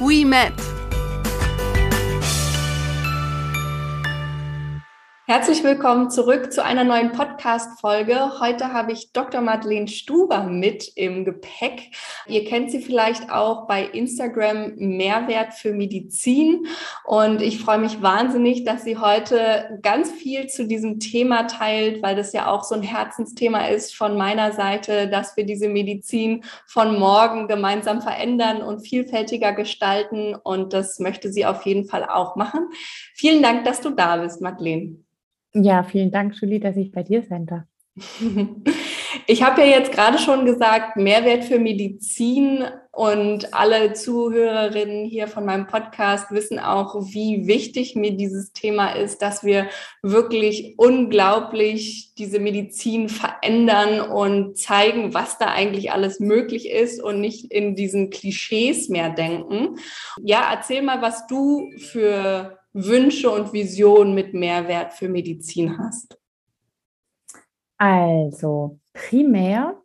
[0.00, 0.83] we met.
[5.26, 8.40] Herzlich willkommen zurück zu einer neuen Podcast-Folge.
[8.40, 9.40] Heute habe ich Dr.
[9.40, 11.92] Madeleine Stuber mit im Gepäck.
[12.26, 16.66] Ihr kennt sie vielleicht auch bei Instagram Mehrwert für Medizin.
[17.04, 22.16] Und ich freue mich wahnsinnig, dass sie heute ganz viel zu diesem Thema teilt, weil
[22.16, 26.98] das ja auch so ein Herzensthema ist von meiner Seite, dass wir diese Medizin von
[26.98, 30.34] morgen gemeinsam verändern und vielfältiger gestalten.
[30.34, 32.68] Und das möchte sie auf jeden Fall auch machen.
[33.16, 34.96] Vielen Dank, dass du da bist, Madeleine.
[35.54, 37.62] Ja, vielen Dank, Julie, dass ich bei dir sein darf.
[39.26, 45.46] Ich habe ja jetzt gerade schon gesagt, Mehrwert für Medizin und alle Zuhörerinnen hier von
[45.46, 49.68] meinem Podcast wissen auch, wie wichtig mir dieses Thema ist, dass wir
[50.02, 57.50] wirklich unglaublich diese Medizin verändern und zeigen, was da eigentlich alles möglich ist und nicht
[57.50, 59.76] in diesen Klischees mehr denken.
[60.22, 66.18] Ja, erzähl mal, was du für Wünsche und Visionen mit Mehrwert für Medizin hast?
[67.78, 69.80] Also primär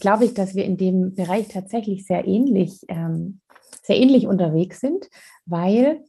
[0.00, 3.40] glaube ich, dass wir in dem Bereich tatsächlich sehr ähnlich, ähm,
[3.82, 5.08] sehr ähnlich unterwegs sind,
[5.44, 6.04] weil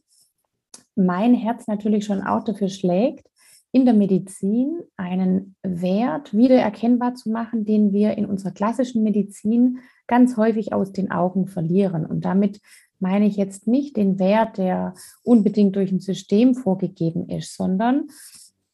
[0.94, 3.26] mein Herz natürlich schon auch dafür schlägt,
[3.72, 9.78] in der Medizin einen Wert wieder erkennbar zu machen, den wir in unserer klassischen Medizin
[10.08, 12.04] ganz häufig aus den Augen verlieren.
[12.04, 12.60] Und damit
[13.00, 18.08] meine ich jetzt nicht den Wert, der unbedingt durch ein System vorgegeben ist, sondern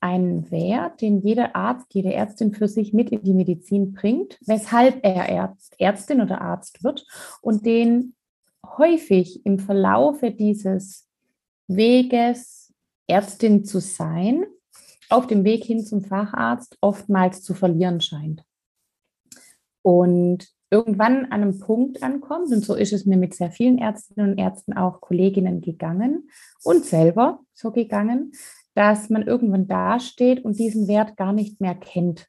[0.00, 5.04] einen Wert, den jeder Arzt, jede Ärztin für sich mit in die Medizin bringt, weshalb
[5.04, 7.06] er Ärzt, Ärztin oder Arzt wird
[7.40, 8.14] und den
[8.64, 11.08] häufig im Verlaufe dieses
[11.66, 12.72] Weges,
[13.08, 14.44] Ärztin zu sein,
[15.08, 18.42] auf dem Weg hin zum Facharzt oftmals zu verlieren scheint.
[19.82, 24.32] Und irgendwann an einem Punkt ankommt, und so ist es mir mit sehr vielen Ärztinnen
[24.32, 26.28] und Ärzten auch Kolleginnen gegangen
[26.64, 28.32] und selber so gegangen,
[28.74, 32.28] dass man irgendwann dasteht und diesen Wert gar nicht mehr kennt,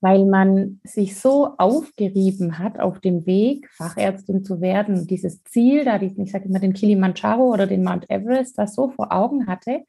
[0.00, 6.00] weil man sich so aufgerieben hat auf dem Weg, Fachärztin zu werden, dieses Ziel, da
[6.00, 9.84] ich sage immer den Kilimanjaro oder den Mount Everest, das so vor Augen hatte,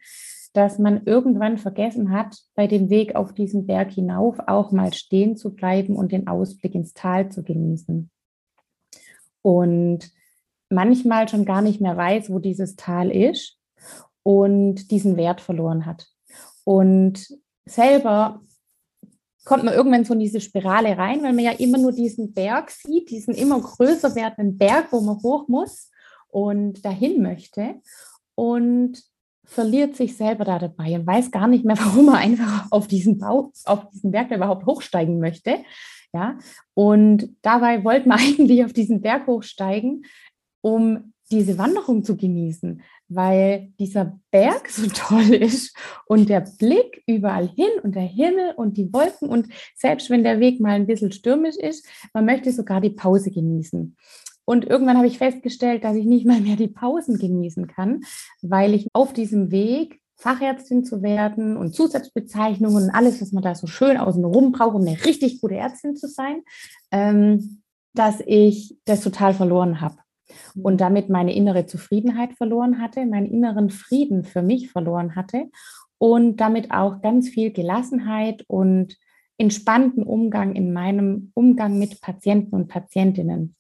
[0.56, 5.36] dass man irgendwann vergessen hat, bei dem Weg auf diesen Berg hinauf auch mal stehen
[5.36, 8.10] zu bleiben und den Ausblick ins Tal zu genießen.
[9.42, 10.12] Und
[10.70, 13.58] manchmal schon gar nicht mehr weiß, wo dieses Tal ist
[14.24, 16.08] und diesen Wert verloren hat.
[16.64, 17.28] Und
[17.66, 18.42] selber
[19.44, 22.72] kommt man irgendwann so in diese Spirale rein, weil man ja immer nur diesen Berg
[22.72, 25.92] sieht, diesen immer größer werdenden Berg, wo man hoch muss
[26.30, 27.76] und dahin möchte.
[28.34, 29.04] Und
[29.46, 33.18] verliert sich selber da dabei und weiß gar nicht mehr, warum er einfach auf diesen
[33.18, 35.58] Bau, auf diesen Berg überhaupt hochsteigen möchte.
[36.14, 36.38] Ja,
[36.74, 40.06] und dabei wollte man eigentlich auf diesen Berg hochsteigen,
[40.62, 45.76] um diese Wanderung zu genießen, weil dieser Berg so toll ist
[46.08, 50.40] und der Blick überall hin und der Himmel und die Wolken und selbst wenn der
[50.40, 53.96] Weg mal ein bisschen stürmisch ist, man möchte sogar die Pause genießen.
[54.46, 58.04] Und irgendwann habe ich festgestellt, dass ich nicht mal mehr die Pausen genießen kann,
[58.42, 63.54] weil ich auf diesem Weg Fachärztin zu werden und Zusatzbezeichnungen und alles, was man da
[63.54, 66.42] so schön außenrum braucht, um eine richtig gute Ärztin zu sein,
[66.92, 67.62] ähm,
[67.94, 69.98] dass ich das total verloren habe
[70.62, 75.50] und damit meine innere Zufriedenheit verloren hatte, meinen inneren Frieden für mich verloren hatte
[75.98, 78.98] und damit auch ganz viel Gelassenheit und
[79.38, 83.56] entspannten Umgang in meinem Umgang mit Patienten und Patientinnen.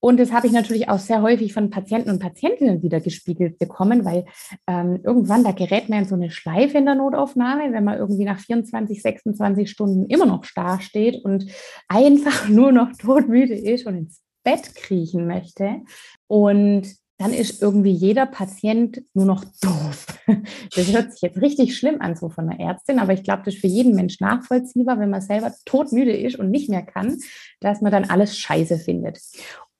[0.00, 4.04] Und das habe ich natürlich auch sehr häufig von Patienten und Patientinnen wieder gespiegelt bekommen,
[4.04, 4.24] weil
[4.66, 8.24] ähm, irgendwann, da gerät man in so eine Schleife in der Notaufnahme, wenn man irgendwie
[8.24, 11.46] nach 24, 26 Stunden immer noch starr steht und
[11.88, 15.82] einfach nur noch todmüde ist und ins Bett kriechen möchte.
[16.26, 20.06] Und dann ist irgendwie jeder Patient nur noch doof.
[20.74, 23.54] Das hört sich jetzt richtig schlimm an, so von einer Ärztin, aber ich glaube, das
[23.54, 27.18] ist für jeden Mensch nachvollziehbar, wenn man selber todmüde ist und nicht mehr kann,
[27.58, 29.18] dass man dann alles scheiße findet.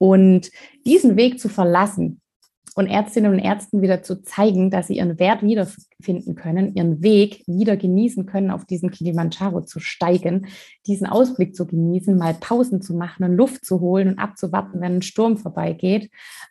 [0.00, 0.50] Und
[0.86, 2.22] diesen Weg zu verlassen,
[2.74, 7.42] und Ärztinnen und Ärzten wieder zu zeigen, dass sie ihren Wert wiederfinden können, ihren Weg
[7.46, 10.46] wieder genießen können, auf diesen Kilimanjaro zu steigen,
[10.86, 14.96] diesen Ausblick zu genießen, mal Pausen zu machen und Luft zu holen und abzuwarten, wenn
[14.96, 16.10] ein Sturm vorbeigeht.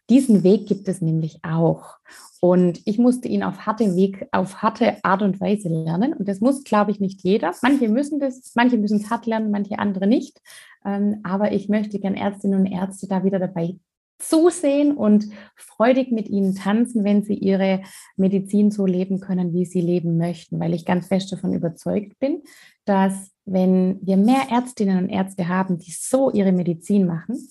[0.10, 1.98] Diesen Weg gibt es nämlich auch.
[2.42, 6.14] Und ich musste ihn auf harte Weg, auf harte Art und Weise lernen.
[6.14, 7.54] Und das muss, glaube ich, nicht jeder.
[7.62, 10.40] Manche müssen das, manche müssen es hart lernen, manche andere nicht.
[10.86, 13.76] Ähm, aber ich möchte gern Ärztinnen und Ärzte da wieder dabei
[14.20, 17.82] zusehen und freudig mit ihnen tanzen, wenn sie ihre
[18.18, 22.44] Medizin so leben können, wie sie leben möchten, weil ich ganz fest davon überzeugt bin,
[22.86, 27.48] dass wenn wir mehr Ärztinnen und Ärzte haben, die so ihre Medizin machen,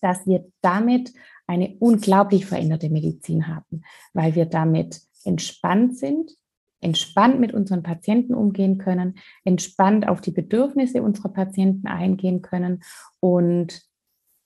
[0.00, 1.12] dass wir damit
[1.46, 6.32] eine unglaublich veränderte Medizin haben, weil wir damit entspannt sind,
[6.80, 12.82] entspannt mit unseren Patienten umgehen können, entspannt auf die Bedürfnisse unserer Patienten eingehen können
[13.20, 13.87] und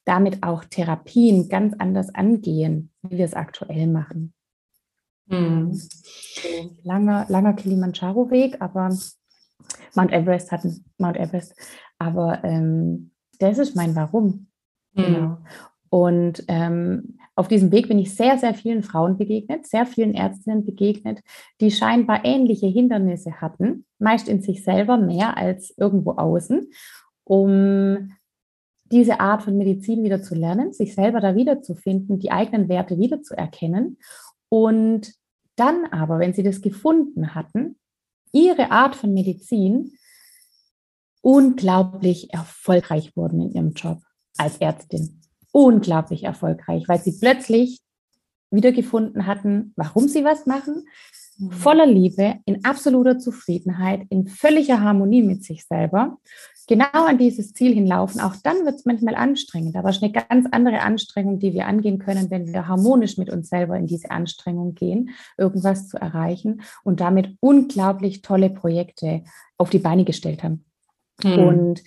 [0.04, 4.34] damit auch Therapien ganz anders angehen, wie wir es aktuell machen.
[5.28, 5.78] Hm.
[6.82, 8.90] Langer, langer Kilimanjaro-Weg, aber
[9.94, 11.54] Mount Everest hatten Mount Everest.
[11.98, 14.48] Aber ähm, das ist mein Warum.
[14.94, 15.04] Hm.
[15.04, 15.38] Genau.
[15.88, 20.64] Und ähm, auf diesem Weg bin ich sehr, sehr vielen Frauen begegnet, sehr vielen Ärztinnen
[20.64, 21.20] begegnet,
[21.60, 26.70] die scheinbar ähnliche Hindernisse hatten, meist in sich selber mehr als irgendwo außen,
[27.24, 28.12] um
[28.92, 33.98] diese Art von Medizin wieder zu lernen, sich selber da wiederzufinden, die eigenen Werte wiederzuerkennen
[34.48, 35.14] und
[35.56, 37.78] dann aber, wenn sie das gefunden hatten,
[38.32, 39.92] ihre Art von Medizin
[41.22, 43.98] unglaublich erfolgreich wurden in ihrem Job
[44.36, 45.20] als Ärztin.
[45.52, 47.80] Unglaublich erfolgreich, weil sie plötzlich
[48.50, 50.86] wiedergefunden hatten, warum sie was machen,
[51.38, 51.50] mhm.
[51.50, 56.18] voller Liebe, in absoluter Zufriedenheit, in völliger Harmonie mit sich selber
[56.66, 60.12] genau an dieses Ziel hinlaufen, auch dann wird es manchmal anstrengend, aber es ist eine
[60.12, 64.10] ganz andere Anstrengung, die wir angehen können, wenn wir harmonisch mit uns selber in diese
[64.10, 69.22] Anstrengung gehen, irgendwas zu erreichen und damit unglaublich tolle Projekte
[69.58, 70.64] auf die Beine gestellt haben.
[71.22, 71.38] Mhm.
[71.38, 71.82] Und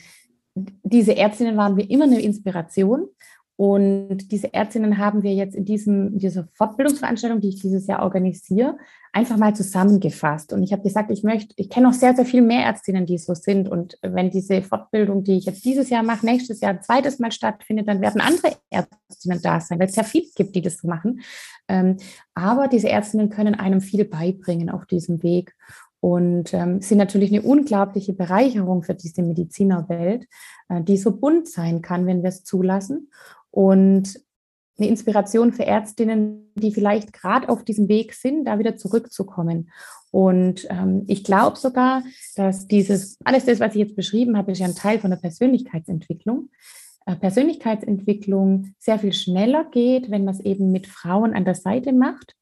[0.56, 3.08] diese Ärztinnen waren mir immer eine Inspiration.
[3.58, 8.78] Und diese Ärztinnen haben wir jetzt in, diesem, dieser Fortbildungsveranstaltung, die ich dieses Jahr organisiere,
[9.14, 10.52] einfach mal zusammengefasst.
[10.52, 13.18] Und ich habe gesagt, ich möchte, ich kenne noch sehr, sehr viel mehr Ärztinnen, die
[13.18, 13.70] so sind.
[13.70, 17.32] Und wenn diese Fortbildung, die ich jetzt dieses Jahr mache, nächstes Jahr ein zweites Mal
[17.32, 21.22] stattfindet, dann werden andere Ärztinnen da sein, weil es sehr viele gibt, die das machen.
[21.70, 21.96] Ähm,
[22.34, 25.56] aber diese Ärztinnen können einem viel beibringen auf diesem Weg
[26.02, 30.26] und ähm, sind natürlich eine unglaubliche Bereicherung für diese Medizinerwelt,
[30.68, 33.10] äh, die so bunt sein kann, wenn wir es zulassen
[33.56, 34.20] und
[34.78, 39.72] eine Inspiration für Ärztinnen, die vielleicht gerade auf diesem Weg sind, da wieder zurückzukommen.
[40.12, 42.04] Und ähm, ich glaube sogar,
[42.36, 45.18] dass dieses, alles das, was ich jetzt beschrieben habe, ist ja ein Teil von der
[45.18, 46.50] Persönlichkeitsentwicklung.
[47.06, 51.94] Äh, Persönlichkeitsentwicklung sehr viel schneller geht, wenn man es eben mit Frauen an der Seite
[51.94, 52.36] macht,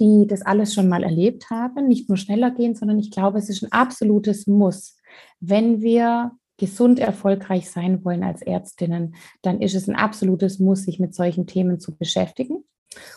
[0.00, 1.86] die das alles schon mal erlebt haben.
[1.86, 4.96] Nicht nur schneller gehen, sondern ich glaube, es ist ein absolutes Muss.
[5.38, 11.00] Wenn wir gesund erfolgreich sein wollen als Ärztinnen, dann ist es ein absolutes Muss, sich
[11.00, 12.64] mit solchen Themen zu beschäftigen.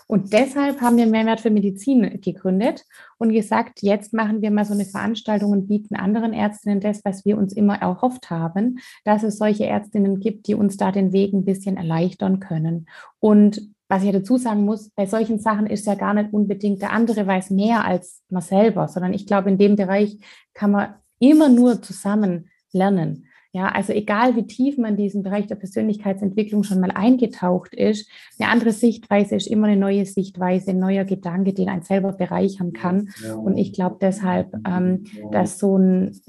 [0.08, 2.86] Und deshalb haben wir Mehrwert für Medizin gegründet
[3.18, 7.26] und gesagt, jetzt machen wir mal so eine Veranstaltung und bieten anderen Ärztinnen das, was
[7.26, 11.34] wir uns immer erhofft haben, dass es solche Ärztinnen gibt, die uns da den Weg
[11.34, 12.88] ein bisschen erleichtern können.
[13.20, 16.92] Und was ich dazu sagen muss, bei solchen Sachen ist ja gar nicht unbedingt der
[16.92, 20.20] andere weiß mehr als man selber, sondern ich glaube, in dem Bereich
[20.54, 23.28] kann man immer nur zusammen lernen.
[23.56, 28.10] Ja, also egal wie tief man in diesen Bereich der Persönlichkeitsentwicklung schon mal eingetaucht ist,
[28.40, 32.74] eine andere Sichtweise ist immer eine neue Sichtweise, ein neuer Gedanke, den ein selber bereichern
[32.74, 33.10] kann.
[33.38, 36.20] Und ich glaube deshalb, ähm, dass so ein,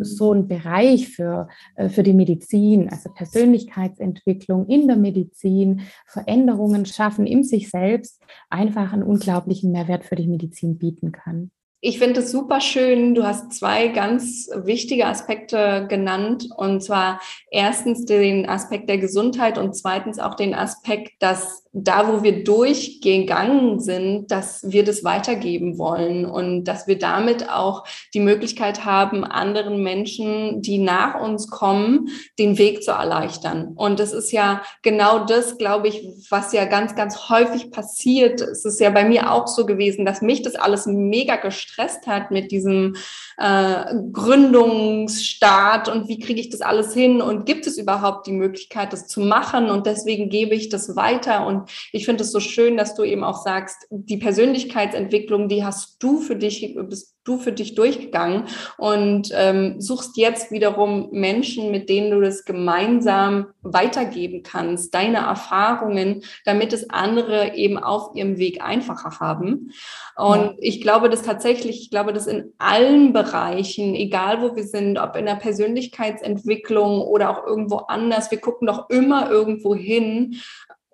[0.00, 7.26] so ein Bereich für, äh, für die Medizin, also Persönlichkeitsentwicklung in der Medizin, Veränderungen schaffen
[7.26, 11.50] in sich selbst, einfach einen unglaublichen Mehrwert für die Medizin bieten kann.
[11.84, 13.12] Ich finde es super schön.
[13.16, 16.48] Du hast zwei ganz wichtige Aspekte genannt.
[16.56, 17.20] Und zwar
[17.50, 23.80] erstens den Aspekt der Gesundheit und zweitens auch den Aspekt, dass da, wo wir durchgegangen
[23.80, 29.82] sind, dass wir das weitergeben wollen und dass wir damit auch die Möglichkeit haben, anderen
[29.82, 33.72] Menschen, die nach uns kommen, den Weg zu erleichtern.
[33.74, 38.42] Und das ist ja genau das, glaube ich, was ja ganz, ganz häufig passiert.
[38.42, 42.30] Es ist ja bei mir auch so gewesen, dass mich das alles mega gestresst hat
[42.30, 42.96] mit diesem
[43.38, 48.92] äh, Gründungsstart und wie kriege ich das alles hin und gibt es überhaupt die Möglichkeit,
[48.92, 49.70] das zu machen?
[49.70, 51.46] Und deswegen gebe ich das weiter.
[51.46, 56.02] Und ich finde es so schön, dass du eben auch sagst, die Persönlichkeitsentwicklung, die hast
[56.02, 58.44] du für dich, bist du für dich durchgegangen
[58.78, 66.24] und ähm, suchst jetzt wiederum Menschen, mit denen du das gemeinsam weitergeben kannst, deine Erfahrungen,
[66.44, 69.70] damit es andere eben auf ihrem Weg einfacher haben.
[70.16, 70.54] Und ja.
[70.58, 75.16] ich glaube, dass tatsächlich, ich glaube, dass in allen Bereichen, egal wo wir sind, ob
[75.16, 80.40] in der Persönlichkeitsentwicklung oder auch irgendwo anders, wir gucken doch immer irgendwo hin,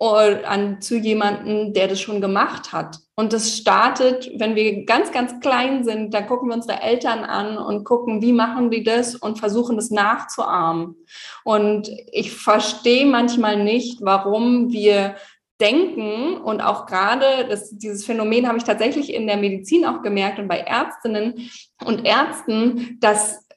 [0.01, 2.99] an, zu jemanden, der das schon gemacht hat.
[3.17, 7.59] Und das startet, wenn wir ganz, ganz klein sind, da gucken wir unsere Eltern an
[7.59, 10.95] und gucken, wie machen die das und versuchen das nachzuahmen.
[11.43, 15.17] Und ich verstehe manchmal nicht, warum wir
[15.61, 20.39] denken und auch gerade das, dieses Phänomen habe ich tatsächlich in der Medizin auch gemerkt
[20.39, 21.51] und bei Ärztinnen
[21.85, 23.48] und Ärzten, dass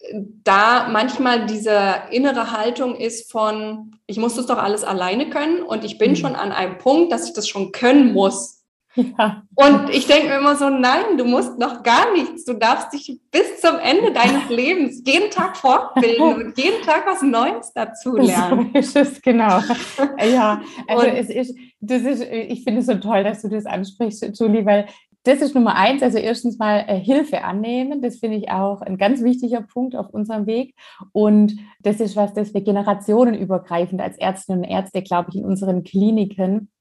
[0.44, 5.84] da manchmal diese innere Haltung ist von, ich muss das doch alles alleine können und
[5.84, 6.16] ich bin mhm.
[6.16, 8.62] schon an einem Punkt, dass ich das schon können muss.
[8.96, 9.44] Ja.
[9.56, 12.44] Und ich denke mir immer so, nein, du musst noch gar nichts.
[12.44, 17.22] Du darfst dich bis zum Ende deines Lebens jeden Tag fortbilden und jeden Tag was
[17.22, 18.72] Neues dazu lernen.
[18.74, 19.62] So ist es, genau.
[20.32, 23.66] Ja, also und, es ist, das ist, ich finde es so toll, dass du das
[23.66, 24.88] ansprichst, Julie, weil
[25.24, 26.02] das ist Nummer eins.
[26.02, 28.02] Also erstens mal äh, Hilfe annehmen.
[28.02, 30.76] Das finde ich auch ein ganz wichtiger Punkt auf unserem Weg.
[31.12, 35.84] Und das ist was, das wir generationenübergreifend als Ärztinnen und Ärzte, glaube ich, in unseren
[35.84, 36.72] Kliniken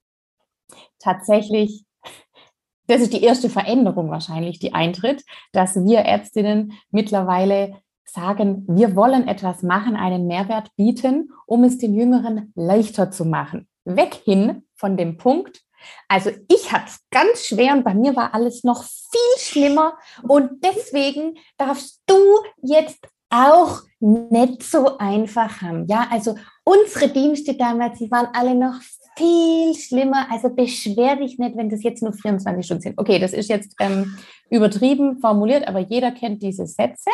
[0.98, 1.84] tatsächlich
[2.90, 9.28] das ist die erste Veränderung wahrscheinlich, die eintritt, dass wir Ärztinnen mittlerweile sagen, wir wollen
[9.28, 13.68] etwas machen, einen Mehrwert bieten, um es den Jüngeren leichter zu machen.
[13.84, 15.62] Weg hin von dem Punkt,
[16.08, 20.64] also ich hatte es ganz schwer und bei mir war alles noch viel schlimmer und
[20.64, 22.18] deswegen darfst du
[22.62, 22.98] jetzt
[23.30, 25.86] auch nicht so einfach haben.
[25.86, 28.80] Ja, also unsere Dienste damals, die waren alle noch
[29.16, 30.26] viel schlimmer.
[30.30, 32.98] Also beschwer dich nicht, wenn das jetzt nur 24 Stunden sind.
[32.98, 34.16] Okay, das ist jetzt ähm,
[34.50, 37.10] übertrieben formuliert, aber jeder kennt diese Sätze.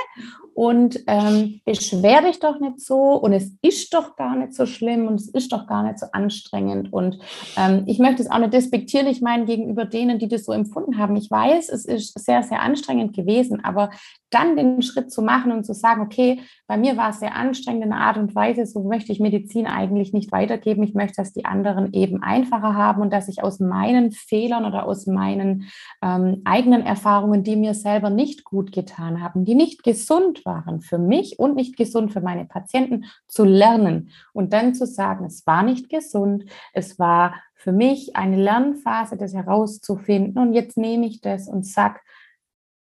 [0.55, 5.07] Und ähm, beschwer dich doch nicht so und es ist doch gar nicht so schlimm
[5.07, 6.93] und es ist doch gar nicht so anstrengend.
[6.93, 7.19] Und
[7.59, 11.15] ähm, ich möchte es auch nicht despektierlich meinen gegenüber denen, die das so empfunden haben.
[11.17, 13.91] Ich weiß, es ist sehr, sehr anstrengend gewesen, aber
[14.31, 17.85] dann den Schritt zu machen und zu sagen, okay, bei mir war es sehr anstrengend
[17.85, 20.83] in einer Art und Weise, so möchte ich Medizin eigentlich nicht weitergeben.
[20.83, 24.87] Ich möchte, dass die anderen eben einfacher haben und dass ich aus meinen Fehlern oder
[24.87, 25.69] aus meinen
[26.03, 30.99] ähm, eigenen Erfahrungen, die mir selber nicht gut getan haben, die nicht gesund waren für
[30.99, 35.63] mich und nicht gesund für meine Patienten, zu lernen und dann zu sagen, es war
[35.63, 41.49] nicht gesund, es war für mich eine Lernphase, das herauszufinden und jetzt nehme ich das
[41.49, 42.01] und sage,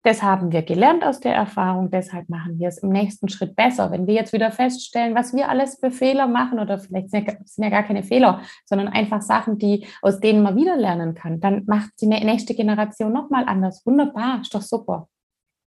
[0.08, 3.92] das haben wir gelernt aus der Erfahrung, deshalb machen wir es im nächsten Schritt besser.
[3.92, 7.70] Wenn wir jetzt wieder feststellen, was wir alles für Fehler machen, oder vielleicht sind ja
[7.70, 11.92] gar keine Fehler, sondern einfach Sachen, die, aus denen man wieder lernen kann, dann macht
[12.00, 13.86] die nächste Generation nochmal anders.
[13.86, 15.10] Wunderbar, ist doch super.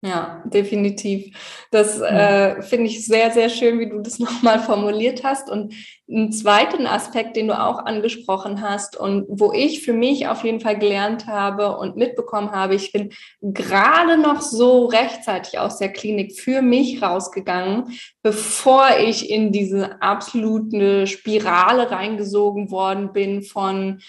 [0.03, 1.35] Ja, definitiv.
[1.71, 5.51] Das äh, finde ich sehr, sehr schön, wie du das nochmal formuliert hast.
[5.51, 5.75] Und
[6.09, 10.61] einen zweiten Aspekt, den du auch angesprochen hast und wo ich für mich auf jeden
[10.61, 13.11] Fall gelernt habe und mitbekommen habe, ich bin
[13.41, 21.07] gerade noch so rechtzeitig aus der Klinik für mich rausgegangen, bevor ich in diese absolute
[21.07, 24.01] Spirale reingesogen worden bin von,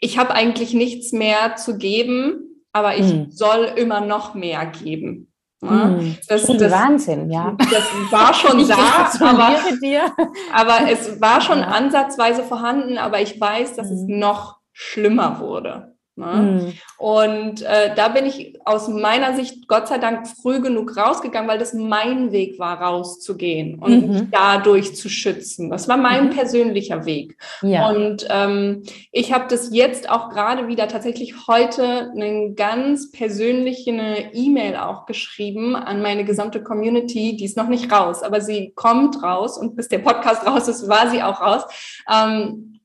[0.00, 2.47] ich habe eigentlich nichts mehr zu geben
[2.78, 3.30] aber ich mhm.
[3.30, 5.32] soll immer noch mehr geben.
[5.60, 6.16] Ja, hm.
[6.28, 7.56] das, das, Wahnsinn, ja.
[7.58, 9.56] Das war schon da, aber,
[10.52, 13.96] aber, es war schon ansatzweise vorhanden, aber ich weiß, dass mhm.
[13.96, 14.18] es hm.
[14.20, 15.96] noch schlimmer wurde.
[16.18, 16.26] Ne?
[16.26, 16.72] Mhm.
[16.98, 21.58] Und äh, da bin ich aus meiner Sicht Gott sei Dank früh genug rausgegangen, weil
[21.58, 24.28] das mein Weg war, rauszugehen und mhm.
[24.32, 25.70] dadurch zu schützen.
[25.70, 26.30] Das war mein mhm.
[26.30, 27.38] persönlicher Weg.
[27.62, 27.88] Ja.
[27.88, 28.82] Und ähm,
[29.12, 33.90] ich habe das jetzt auch gerade wieder tatsächlich heute eine ganz persönliche
[34.32, 37.36] E-Mail auch geschrieben an meine gesamte Community.
[37.36, 40.88] Die ist noch nicht raus, aber sie kommt raus und bis der Podcast raus ist,
[40.88, 41.62] war sie auch raus.
[42.12, 42.77] Ähm,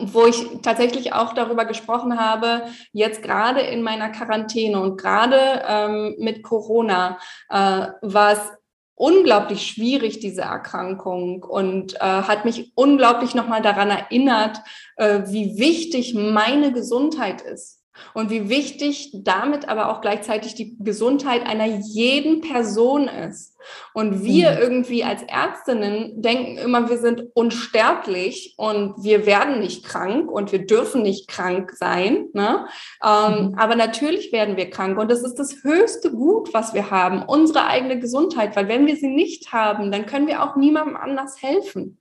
[0.00, 6.16] wo ich tatsächlich auch darüber gesprochen habe, jetzt gerade in meiner Quarantäne und gerade ähm,
[6.18, 7.18] mit Corona
[7.48, 8.40] äh, war es
[8.94, 14.60] unglaublich schwierig, diese Erkrankung, und äh, hat mich unglaublich nochmal daran erinnert,
[14.96, 17.77] äh, wie wichtig meine Gesundheit ist
[18.14, 23.56] und wie wichtig damit aber auch gleichzeitig die Gesundheit einer jeden Person ist.
[23.92, 24.58] Und wir mhm.
[24.58, 30.64] irgendwie als Ärztinnen denken immer, wir sind unsterblich und wir werden nicht krank und wir
[30.64, 32.28] dürfen nicht krank sein.
[32.32, 32.66] Ne?
[33.04, 33.54] Ähm, mhm.
[33.58, 37.66] Aber natürlich werden wir krank und das ist das höchste Gut, was wir haben, unsere
[37.66, 41.97] eigene Gesundheit, weil wenn wir sie nicht haben, dann können wir auch niemandem anders helfen.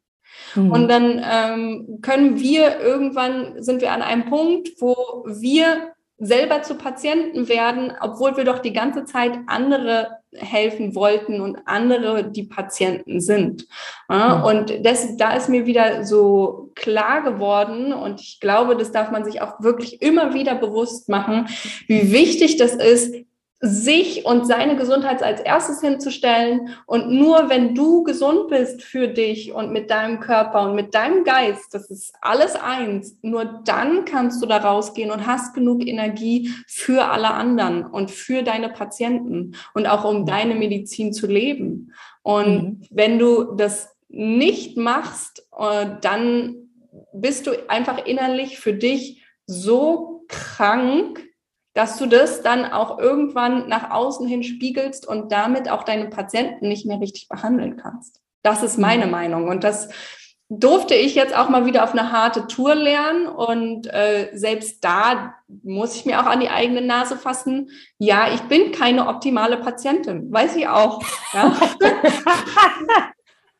[0.56, 0.72] Mhm.
[0.72, 6.76] Und dann ähm, können wir irgendwann, sind wir an einem Punkt, wo wir selber zu
[6.76, 13.22] Patienten werden, obwohl wir doch die ganze Zeit andere helfen wollten und andere die Patienten
[13.22, 13.68] sind.
[14.10, 19.12] Ja, und das, da ist mir wieder so klar geworden und ich glaube, das darf
[19.12, 21.48] man sich auch wirklich immer wieder bewusst machen,
[21.88, 23.14] wie wichtig das ist,
[23.60, 26.70] sich und seine Gesundheit als erstes hinzustellen.
[26.86, 31.24] Und nur wenn du gesund bist für dich und mit deinem Körper und mit deinem
[31.24, 36.52] Geist, das ist alles eins, nur dann kannst du da rausgehen und hast genug Energie
[36.68, 41.94] für alle anderen und für deine Patienten und auch um deine Medizin zu leben.
[42.22, 42.82] Und mhm.
[42.92, 46.70] wenn du das nicht machst, äh, dann
[47.12, 51.27] bist du einfach innerlich für dich so krank,
[51.78, 56.70] dass du das dann auch irgendwann nach außen hin spiegelst und damit auch deine Patienten
[56.70, 58.20] nicht mehr richtig behandeln kannst.
[58.42, 59.12] Das ist meine mhm.
[59.12, 59.48] Meinung.
[59.48, 59.90] Und das
[60.50, 63.28] durfte ich jetzt auch mal wieder auf eine harte Tour lernen.
[63.28, 67.70] Und äh, selbst da muss ich mir auch an die eigene Nase fassen.
[68.00, 71.04] Ja, ich bin keine optimale Patientin, weiß ich auch.
[71.32, 71.56] Ja?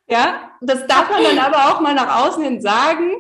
[0.10, 3.12] Ja, das darf man dann aber auch mal nach außen hin sagen,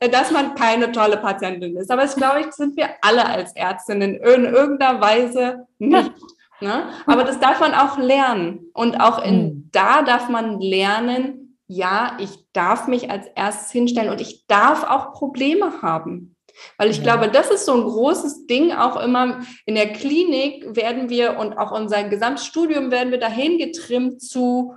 [0.00, 1.90] äh, dass man keine tolle Patientin ist.
[1.90, 6.12] Aber ich glaube, ich sind wir alle als Ärztinnen in irgendeiner Weise nicht.
[6.60, 6.88] Ne?
[7.06, 8.70] Aber das darf man auch lernen.
[8.74, 9.68] Und auch in mhm.
[9.72, 15.12] da darf man lernen, ja, ich darf mich als erstes hinstellen und ich darf auch
[15.12, 16.36] Probleme haben.
[16.78, 21.08] Weil ich glaube, das ist so ein großes Ding auch immer in der Klinik werden
[21.10, 24.74] wir und auch unser Gesamtstudium werden wir dahin getrimmt zu,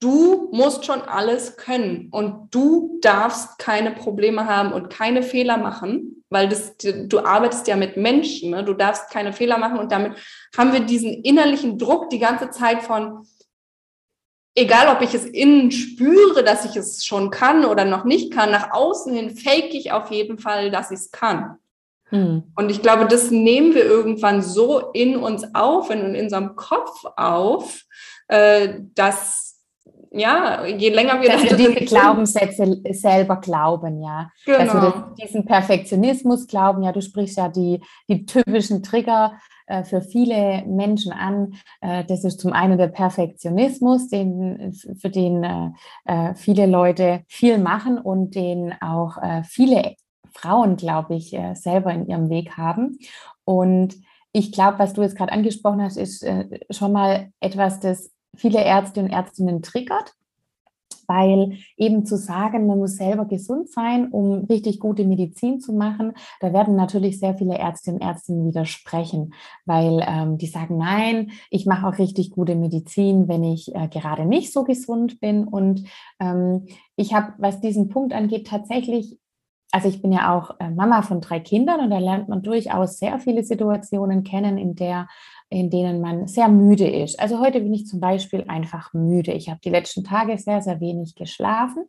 [0.00, 6.22] Du musst schon alles können und du darfst keine Probleme haben und keine Fehler machen,
[6.28, 8.62] weil das, du arbeitest ja mit Menschen, ne?
[8.62, 10.12] du darfst keine Fehler machen und damit
[10.56, 13.26] haben wir diesen innerlichen Druck die ganze Zeit von,
[14.54, 18.50] egal ob ich es innen spüre, dass ich es schon kann oder noch nicht kann,
[18.50, 21.58] nach außen hin fake ich auf jeden Fall, dass ich es kann.
[22.08, 22.44] Hm.
[22.54, 27.04] Und ich glaube, das nehmen wir irgendwann so in uns auf, in, in unserem Kopf
[27.16, 27.82] auf,
[28.28, 29.55] äh, dass
[30.16, 34.30] ja, je länger wir dass das wir diese Glaubenssätze selber glauben, ja.
[34.44, 34.58] Genau.
[34.58, 35.14] Dass wir genau.
[35.14, 39.34] diesen Perfektionismus glauben, ja, du sprichst ja die, die typischen Trigger
[39.66, 41.54] äh, für viele Menschen an.
[41.80, 45.70] Äh, das ist zum einen der Perfektionismus, den, für den äh,
[46.04, 49.96] äh viele Leute viel machen und den auch äh, viele
[50.32, 52.98] Frauen, glaube ich, äh, selber in ihrem Weg haben.
[53.44, 53.96] Und
[54.32, 56.22] ich glaube, was du jetzt gerade angesprochen hast, ist
[56.70, 60.14] schon mal etwas, das viele Ärzte und Ärztinnen triggert,
[61.06, 66.12] weil eben zu sagen, man muss selber gesund sein, um richtig gute Medizin zu machen,
[66.40, 71.66] da werden natürlich sehr viele Ärztinnen und Ärzte widersprechen, weil ähm, die sagen, nein, ich
[71.66, 75.44] mache auch richtig gute Medizin, wenn ich äh, gerade nicht so gesund bin.
[75.44, 75.84] Und
[76.20, 79.18] ähm, ich habe, was diesen Punkt angeht, tatsächlich
[79.72, 82.98] also ich bin ja auch äh, Mama von drei Kindern und da lernt man durchaus
[82.98, 85.08] sehr viele Situationen kennen, in der
[85.48, 87.20] in denen man sehr müde ist.
[87.20, 89.32] Also heute bin ich zum Beispiel einfach müde.
[89.32, 91.86] Ich habe die letzten Tage sehr, sehr wenig geschlafen.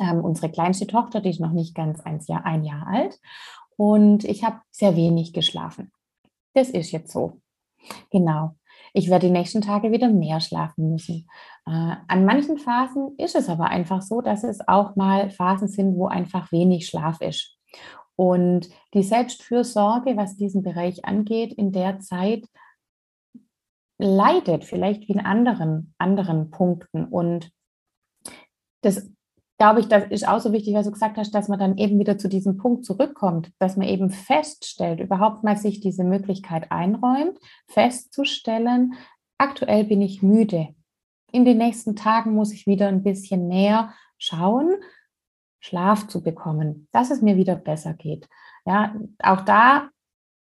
[0.00, 3.20] Ähm, unsere kleinste Tochter, die ist noch nicht ganz ein Jahr, ein Jahr alt.
[3.76, 5.92] Und ich habe sehr wenig geschlafen.
[6.54, 7.40] Das ist jetzt so.
[8.10, 8.56] Genau.
[8.92, 11.28] Ich werde die nächsten Tage wieder mehr schlafen müssen.
[11.66, 15.96] Äh, an manchen Phasen ist es aber einfach so, dass es auch mal Phasen sind,
[15.96, 17.56] wo einfach wenig Schlaf ist.
[18.16, 22.44] Und die Selbstfürsorge, was diesen Bereich angeht, in der Zeit
[23.98, 27.04] leidet, vielleicht wie in anderen, anderen Punkten.
[27.04, 27.50] Und
[28.82, 29.10] das
[29.58, 31.98] glaube ich, das ist auch so wichtig, was du gesagt hast, dass man dann eben
[31.98, 37.38] wieder zu diesem Punkt zurückkommt, dass man eben feststellt, überhaupt mal sich diese Möglichkeit einräumt,
[37.68, 38.94] festzustellen,
[39.38, 40.74] aktuell bin ich müde.
[41.30, 44.74] In den nächsten Tagen muss ich wieder ein bisschen mehr schauen,
[45.60, 48.28] Schlaf zu bekommen, dass es mir wieder besser geht.
[48.66, 49.88] Ja, auch da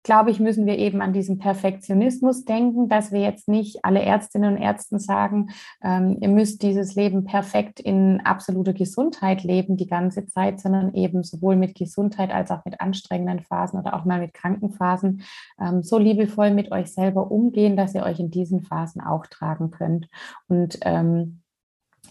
[0.03, 4.55] glaube ich, müssen wir eben an diesen Perfektionismus denken, dass wir jetzt nicht alle Ärztinnen
[4.57, 5.51] und Ärzten sagen,
[5.83, 11.23] ähm, ihr müsst dieses Leben perfekt in absoluter Gesundheit leben die ganze Zeit, sondern eben
[11.23, 15.23] sowohl mit Gesundheit als auch mit anstrengenden Phasen oder auch mal mit Krankenphasen
[15.61, 19.71] ähm, so liebevoll mit euch selber umgehen, dass ihr euch in diesen Phasen auch tragen
[19.71, 20.09] könnt.
[20.49, 21.43] Und ähm,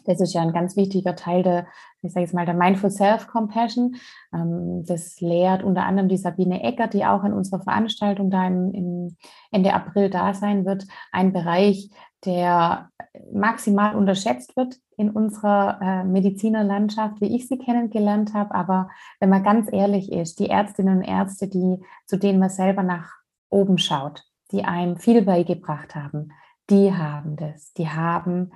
[0.10, 1.68] das ist ja ein ganz wichtiger Teil der,
[2.02, 3.96] ich sage jetzt mal, der Mindful Self-Compassion.
[4.34, 8.74] Ähm, das lehrt unter anderem die Sabine Ecker, die auch in unserer Veranstaltung da im,
[8.74, 9.18] im
[9.52, 10.86] Ende April da sein wird.
[11.12, 11.92] Ein Bereich,
[12.26, 12.90] der
[13.32, 18.56] maximal unterschätzt wird in unserer äh, Medizinerlandschaft, wie ich sie kennengelernt habe.
[18.56, 22.82] Aber wenn man ganz ehrlich ist, die Ärztinnen und Ärzte, die, zu denen man selber
[22.82, 23.12] nach
[23.50, 26.32] oben schaut, die einem viel beigebracht haben,
[26.72, 27.74] die haben das.
[27.74, 28.52] Die haben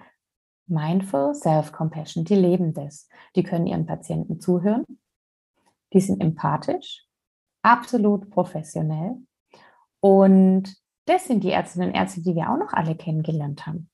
[0.74, 3.08] Mindful Self-Compassion, die leben das.
[3.36, 4.86] Die können ihren Patienten zuhören,
[5.94, 7.06] die sind empathisch,
[7.62, 9.18] absolut professionell.
[10.00, 13.90] Und das sind die Ärztinnen und Ärzte, die wir auch noch alle kennengelernt haben.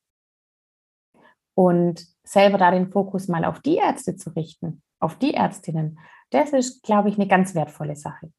[1.55, 6.53] Und selber da den Fokus mal auf die Ärzte zu richten, auf die Ärztinnen, das
[6.53, 8.31] ist, glaube ich, eine ganz wertvolle Sache.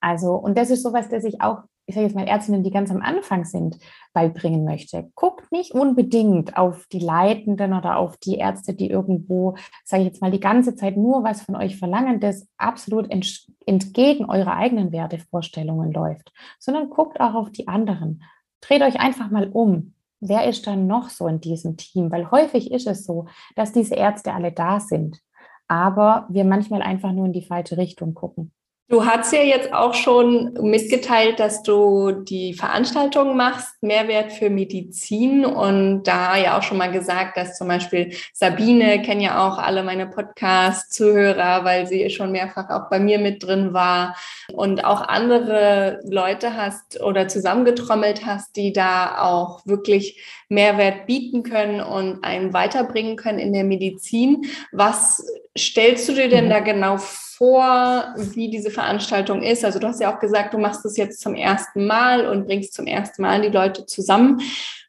[0.00, 2.90] Also, und das ist sowas, das ich auch ich sage jetzt mal, Ärztinnen, die ganz
[2.90, 3.78] am Anfang sind,
[4.12, 5.10] beibringen möchte.
[5.14, 10.22] Guckt nicht unbedingt auf die Leitenden oder auf die Ärzte, die irgendwo, sage ich jetzt
[10.22, 13.10] mal, die ganze Zeit nur was von euch verlangen, das absolut
[13.66, 18.22] entgegen eurer eigenen Wertevorstellungen läuft, sondern guckt auch auf die anderen.
[18.60, 19.94] Dreht euch einfach mal um.
[20.20, 22.10] Wer ist dann noch so in diesem Team?
[22.10, 25.20] Weil häufig ist es so, dass diese Ärzte alle da sind,
[25.68, 28.52] aber wir manchmal einfach nur in die falsche Richtung gucken.
[28.86, 35.46] Du hast ja jetzt auch schon mitgeteilt, dass du die Veranstaltung machst, Mehrwert für Medizin
[35.46, 39.84] und da ja auch schon mal gesagt, dass zum Beispiel Sabine, kennen ja auch alle
[39.84, 44.16] meine Podcast-Zuhörer, weil sie schon mehrfach auch bei mir mit drin war
[44.52, 51.80] und auch andere Leute hast oder zusammengetrommelt hast, die da auch wirklich Mehrwert bieten können
[51.80, 54.44] und einen weiterbringen können in der Medizin.
[54.72, 55.24] Was
[55.56, 56.50] stellst du dir denn mhm.
[56.50, 57.24] da genau vor?
[57.36, 59.64] vor, wie diese Veranstaltung ist?
[59.64, 62.74] Also du hast ja auch gesagt, du machst es jetzt zum ersten Mal und bringst
[62.74, 64.40] zum ersten Mal die Leute zusammen.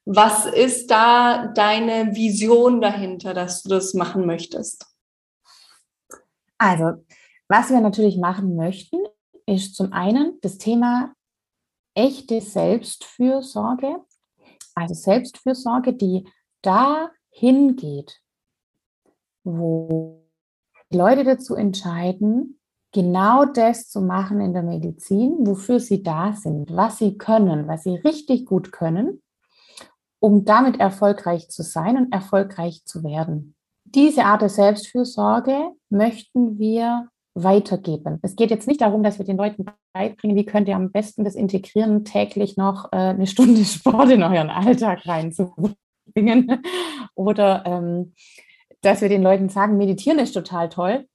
[0.05, 4.85] Was ist da deine Vision dahinter, dass du das machen möchtest?
[6.57, 7.03] Also,
[7.47, 8.97] was wir natürlich machen möchten,
[9.47, 11.13] ist zum einen das Thema
[11.95, 14.01] echte Selbstfürsorge,
[14.75, 16.27] also Selbstfürsorge, die
[16.61, 18.21] dahin geht,
[19.43, 20.24] wo
[20.91, 22.59] Leute dazu entscheiden,
[22.91, 27.83] genau das zu machen in der Medizin, wofür sie da sind, was sie können, was
[27.83, 29.21] sie richtig gut können,
[30.19, 33.55] um damit erfolgreich zu sein und erfolgreich zu werden.
[33.83, 38.19] Diese Art der Selbstfürsorge möchten wir weitergeben.
[38.21, 41.25] Es geht jetzt nicht darum, dass wir den Leuten beibringen, wie könnt ihr am besten
[41.25, 46.63] das integrieren, täglich noch äh, eine Stunde Sport in euren Alltag reinzubringen
[47.13, 48.13] oder ähm,
[48.85, 51.07] dass wir den Leuten sagen, meditieren ist total toll.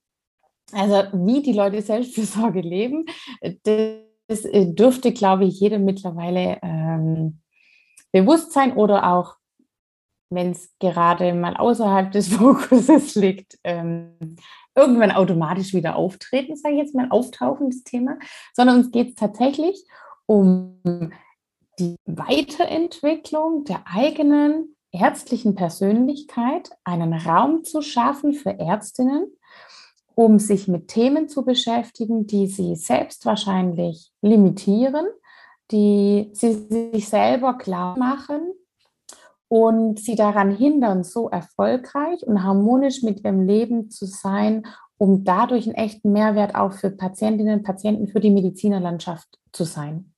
[0.73, 3.05] Also wie die Leute Selbstfürsorge leben,
[3.41, 7.41] das äh, dürfte, glaube ich, jedem mittlerweile ähm,
[8.11, 9.35] bewusst sein oder auch,
[10.29, 14.37] wenn es gerade mal außerhalb des Fokuses liegt, ähm,
[14.75, 18.17] irgendwann automatisch wieder auftreten, sage ich jetzt mal, auftauchen, das Thema,
[18.53, 19.83] sondern uns geht es tatsächlich
[20.25, 20.79] um
[21.79, 29.27] die Weiterentwicklung der eigenen ärztlichen Persönlichkeit einen Raum zu schaffen für Ärztinnen,
[30.15, 35.05] um sich mit Themen zu beschäftigen, die sie selbst wahrscheinlich limitieren,
[35.71, 36.53] die sie
[36.93, 38.51] sich selber klar machen
[39.47, 45.65] und sie daran hindern, so erfolgreich und harmonisch mit ihrem Leben zu sein, um dadurch
[45.65, 50.13] einen echten Mehrwert auch für Patientinnen und Patienten, für die Medizinerlandschaft zu sein.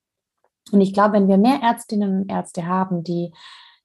[0.72, 3.32] Und ich glaube, wenn wir mehr Ärztinnen und Ärzte haben, die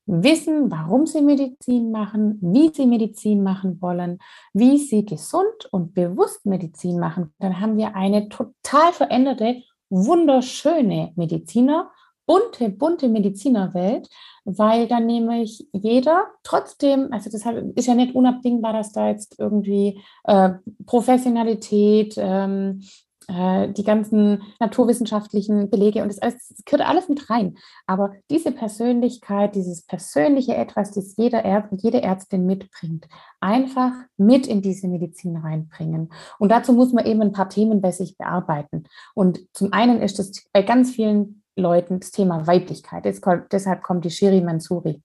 [0.09, 4.19] wissen, warum sie Medizin machen, wie sie Medizin machen wollen,
[4.55, 11.91] wie sie gesund und bewusst Medizin machen, dann haben wir eine total veränderte, wunderschöne Mediziner,
[12.27, 14.09] bunte, bunte Medizinerwelt,
[14.45, 17.45] weil dann nämlich jeder trotzdem, also das
[17.75, 20.51] ist ja nicht unabdingbar, dass da jetzt irgendwie äh,
[20.87, 22.83] Professionalität, ähm,
[23.29, 27.59] äh, die ganzen naturwissenschaftlichen Belege und alles, das gehört alles mit rein.
[27.87, 33.07] Aber diese Persönlichkeit, dieses persönliche Etwas, das jeder Ärzt, jede Ärztin mitbringt,
[33.41, 36.11] einfach mit in diese Medizin reinbringen.
[36.39, 38.85] Und dazu muss man eben ein paar Themen bei sich bearbeiten.
[39.15, 43.05] Und zum einen ist das bei ganz vielen Leuten das Thema Weiblichkeit.
[43.21, 45.03] Kommt, deshalb kommt die Shiri Mansuri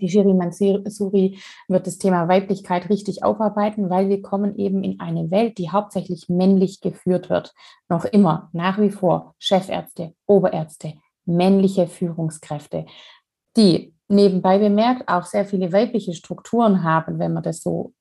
[0.00, 5.30] die Shiri Mansuri wird das Thema Weiblichkeit richtig aufarbeiten, weil wir kommen eben in eine
[5.30, 7.54] Welt, die hauptsächlich männlich geführt wird.
[7.88, 12.86] Noch immer, nach wie vor, Chefärzte, Oberärzte, männliche Führungskräfte,
[13.56, 17.92] die nebenbei bemerkt auch sehr viele weibliche Strukturen haben, wenn man das so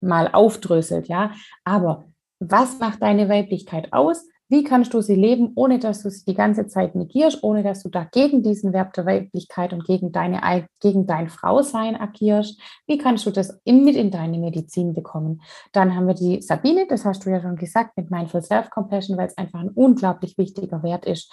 [0.00, 1.32] mal aufdröselt, ja.
[1.64, 2.04] Aber
[2.38, 4.26] was macht deine Weiblichkeit aus?
[4.54, 7.82] Wie kannst du sie leben, ohne dass du sie die ganze Zeit negierst, ohne dass
[7.82, 12.60] du da gegen diesen Wert der Weiblichkeit und gegen, deine, gegen dein Frausein agierst?
[12.86, 15.42] Wie kannst du das mit in deine Medizin bekommen?
[15.72, 19.26] Dann haben wir die Sabine, das hast du ja schon gesagt, mit Mindful Self-Compassion, weil
[19.26, 21.32] es einfach ein unglaublich wichtiger Wert ist,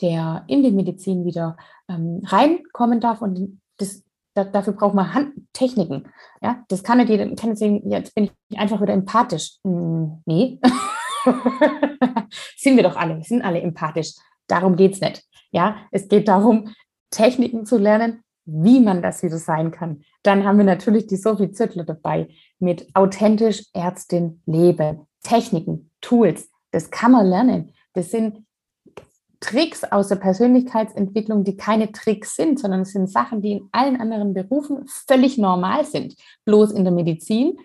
[0.00, 1.56] der in die Medizin wieder
[1.88, 4.04] ähm, reinkommen darf und das
[4.34, 6.06] da, dafür braucht man Handtechniken.
[6.40, 9.58] Ja, das kann nicht jeder, kann jetzt, jetzt bin ich einfach wieder empathisch.
[9.64, 10.60] Hm, nee.
[12.56, 14.14] sind wir doch alle, wir sind alle empathisch.
[14.46, 15.24] Darum geht es nicht.
[15.52, 16.74] Ja, es geht darum,
[17.10, 20.02] Techniken zu lernen, wie man das wieder sein kann.
[20.22, 22.28] Dann haben wir natürlich die Sophie Züttler dabei
[22.58, 25.06] mit authentisch Ärztin leben.
[25.22, 27.72] Techniken, Tools, das kann man lernen.
[27.92, 28.44] Das sind
[29.40, 34.00] Tricks aus der Persönlichkeitsentwicklung, die keine Tricks sind, sondern es sind Sachen, die in allen
[34.00, 36.14] anderen Berufen völlig normal sind.
[36.44, 37.58] Bloß in der Medizin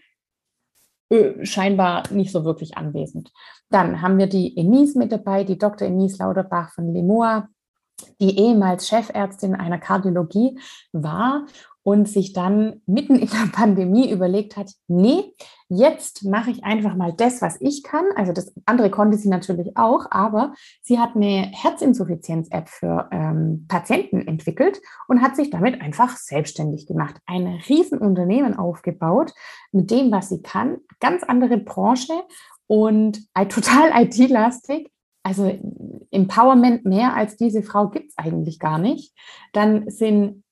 [1.43, 3.31] scheinbar nicht so wirklich anwesend.
[3.69, 5.87] Dann haben wir die Enise mit dabei, die Dr.
[5.87, 7.49] Enise Lauterbach von Lemoa,
[8.19, 10.59] die ehemals Chefärztin einer Kardiologie
[10.91, 11.45] war
[11.85, 15.33] und sich dann mitten in der Pandemie überlegt hat, nee,
[15.69, 18.05] jetzt mache ich einfach mal das, was ich kann.
[18.15, 24.27] Also das andere konnte sie natürlich auch, aber sie hat eine Herzinsuffizienz-App für ähm, Patienten
[24.27, 27.17] entwickelt und hat sich damit einfach selbstständig gemacht.
[27.27, 29.31] Ein Riesenunternehmen aufgebaut
[29.71, 30.77] mit dem, was sie kann.
[30.99, 32.13] Ganz andere Branche
[32.65, 34.89] und total IT-lastig.
[35.25, 35.51] Also
[36.11, 39.11] Empowerment mehr als diese Frau gibt es eigentlich gar nicht.
[39.53, 40.43] Dann sind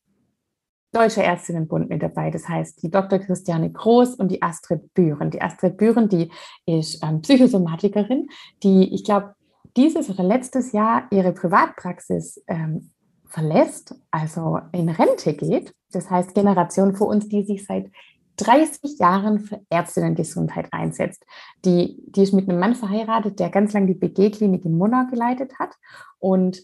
[0.91, 2.31] Deutsche Ärztinnenbund mit dabei.
[2.31, 3.19] Das heißt, die Dr.
[3.19, 5.29] Christiane Groß und die Astrid Büren.
[5.29, 6.31] Die Astrid Büren, die
[6.65, 8.27] ist ähm, Psychosomatikerin,
[8.63, 9.35] die, ich glaube,
[9.77, 12.91] dieses oder letztes Jahr ihre Privatpraxis ähm,
[13.27, 15.75] verlässt, also in Rente geht.
[15.91, 17.91] Das heißt, Generation vor uns, die sich seit
[18.37, 21.25] 30 Jahren für Ärztinnengesundheit einsetzt.
[21.65, 25.59] Die, die ist mit einem Mann verheiratet, der ganz lange die BG-Klinik in Monau geleitet
[25.59, 25.75] hat
[26.19, 26.63] und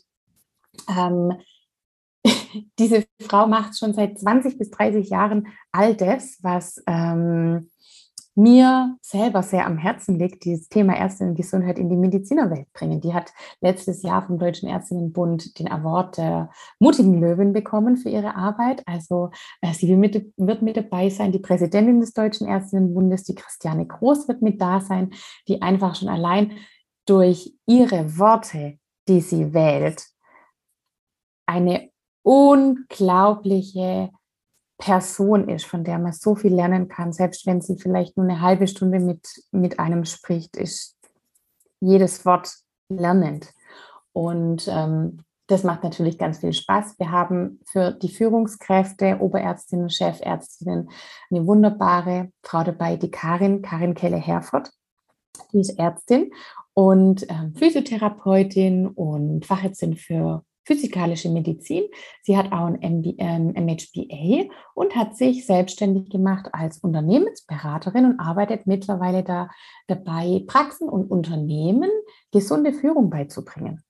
[0.88, 1.34] ähm,
[2.80, 7.70] diese Frau macht schon seit 20 bis 30 Jahren all das, was ähm,
[8.40, 13.02] mir selber sehr am Herzen liegt, dieses Thema Ärztinnengesundheit in die Medizinerwelt bringen.
[13.02, 16.50] Die hat letztes Jahr vom Deutschen Ärztinnenbund den Award der
[16.80, 18.82] mutigen Löwen bekommen für ihre Arbeit.
[18.88, 21.34] Also äh, sie mit, wird mit dabei sein.
[21.34, 25.12] Die Präsidentin des Deutschen Ärztinnenbundes, die Christiane Groß, wird mit da sein,
[25.50, 26.54] die einfach schon allein
[27.06, 30.06] durch ihre Worte, die sie wählt,
[31.46, 31.90] eine
[32.24, 34.12] unglaubliche
[34.80, 38.42] Person ist, von der man so viel lernen kann, selbst wenn sie vielleicht nur eine
[38.42, 40.98] halbe Stunde mit, mit einem spricht, ist
[41.82, 42.50] jedes Wort
[42.88, 43.54] lernend.
[44.14, 46.98] Und ähm, das macht natürlich ganz viel Spaß.
[46.98, 50.90] Wir haben für die Führungskräfte, Oberärztinnen, Chefärztinnen
[51.30, 54.72] eine wunderbare Frau dabei, die Karin, Karin Kelle-Herford.
[55.52, 56.32] Die ist Ärztin
[56.74, 61.86] und äh, Physiotherapeutin und Fachärztin für physikalische Medizin.
[62.22, 68.20] Sie hat auch ein MB, ähm, MHBA und hat sich selbstständig gemacht als Unternehmensberaterin und
[68.20, 69.50] arbeitet mittlerweile da
[69.88, 71.90] dabei, Praxen und Unternehmen
[72.32, 73.84] gesunde Führung beizubringen.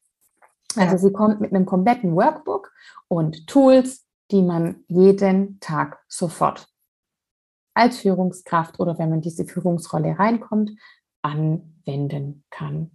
[0.77, 2.71] Also sie kommt mit einem kompletten Workbook
[3.09, 6.67] und Tools, die man jeden Tag sofort
[7.73, 10.71] als Führungskraft oder wenn man diese Führungsrolle reinkommt,
[11.21, 12.91] anwenden kann.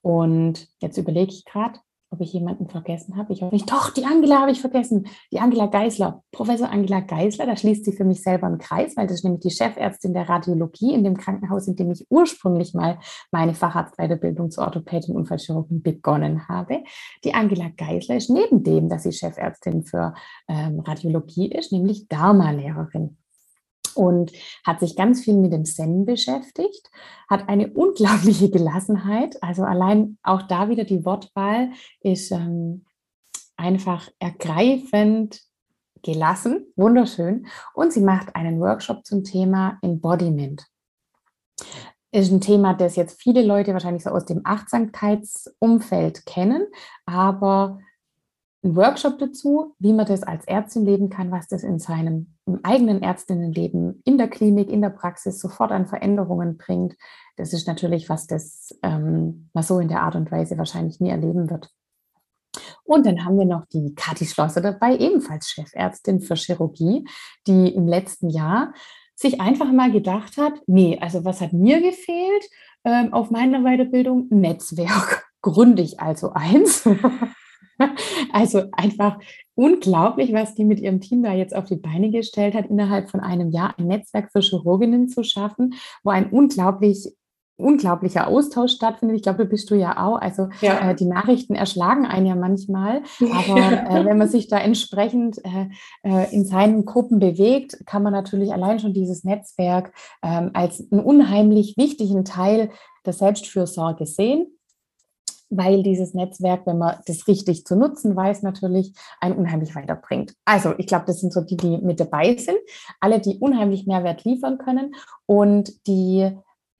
[0.00, 1.78] Und jetzt überlege ich gerade,
[2.10, 3.32] ob ich jemanden vergessen habe.
[3.32, 3.70] Ich hoffe nicht.
[3.70, 5.06] Doch, die Angela habe ich vergessen.
[5.32, 6.22] Die Angela Geisler.
[6.32, 9.42] Professor Angela Geisler, da schließt sie für mich selber einen Kreis, weil das ist nämlich
[9.42, 12.98] die Chefärztin der Radiologie in dem Krankenhaus, in dem ich ursprünglich mal
[13.30, 16.82] meine Facharztweiterbildung zur Orthopädin und Unfallchirurgin begonnen habe.
[17.24, 20.14] Die Angela Geisler ist neben dem, dass sie Chefärztin für
[20.48, 23.18] ähm, Radiologie ist, nämlich Dharma-Lehrerin
[23.98, 24.32] und
[24.64, 26.90] hat sich ganz viel mit dem Zen beschäftigt,
[27.28, 29.42] hat eine unglaubliche Gelassenheit.
[29.42, 32.84] Also allein auch da wieder die Wortwahl ist ähm,
[33.56, 35.40] einfach ergreifend
[36.02, 37.46] gelassen, wunderschön.
[37.74, 40.64] Und sie macht einen Workshop zum Thema Embodiment.
[42.12, 46.66] Ist ein Thema, das jetzt viele Leute wahrscheinlich so aus dem Achtsamkeitsumfeld kennen,
[47.04, 47.80] aber
[48.64, 53.02] ein Workshop dazu, wie man das als Ärztin leben kann, was das in seinem eigenen
[53.02, 56.96] Ärztinnenleben in der Klinik, in der Praxis sofort an Veränderungen bringt.
[57.36, 61.10] Das ist natürlich was, das ähm, man so in der Art und Weise wahrscheinlich nie
[61.10, 61.70] erleben wird.
[62.84, 67.06] Und dann haben wir noch die Kathi Schlosser dabei, ebenfalls Chefärztin für Chirurgie,
[67.46, 68.72] die im letzten Jahr
[69.14, 72.44] sich einfach mal gedacht hat, nee, also was hat mir gefehlt
[72.84, 74.28] ähm, auf meiner Weiterbildung?
[74.30, 75.28] Netzwerk.
[75.42, 76.88] Gründe ich also eins.
[78.32, 79.18] Also einfach
[79.54, 83.20] unglaublich, was die mit ihrem Team da jetzt auf die Beine gestellt hat, innerhalb von
[83.20, 87.12] einem Jahr ein Netzwerk für Chirurginnen zu schaffen, wo ein unglaublich
[87.60, 89.16] unglaublicher Austausch stattfindet.
[89.16, 90.20] Ich glaube, bist du ja auch.
[90.20, 90.90] Also ja.
[90.90, 95.68] äh, die Nachrichten erschlagen einen ja manchmal, aber äh, wenn man sich da entsprechend äh,
[96.04, 99.92] äh, in seinen Gruppen bewegt, kann man natürlich allein schon dieses Netzwerk
[100.22, 102.70] ähm, als einen unheimlich wichtigen Teil
[103.04, 104.46] der Selbstfürsorge sehen
[105.50, 110.34] weil dieses Netzwerk, wenn man das richtig zu nutzen weiß, natürlich einen unheimlich weiterbringt.
[110.44, 112.58] Also ich glaube, das sind so die, die mit dabei sind,
[113.00, 114.94] alle, die unheimlich Mehrwert liefern können
[115.26, 116.30] und die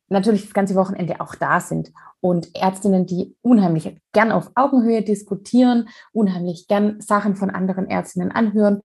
[0.08, 1.92] natürlich das ganze Wochenende auch da sind.
[2.20, 8.80] Und Ärztinnen, die unheimlich gern auf Augenhöhe diskutieren, unheimlich gern Sachen von anderen Ärztinnen anhören,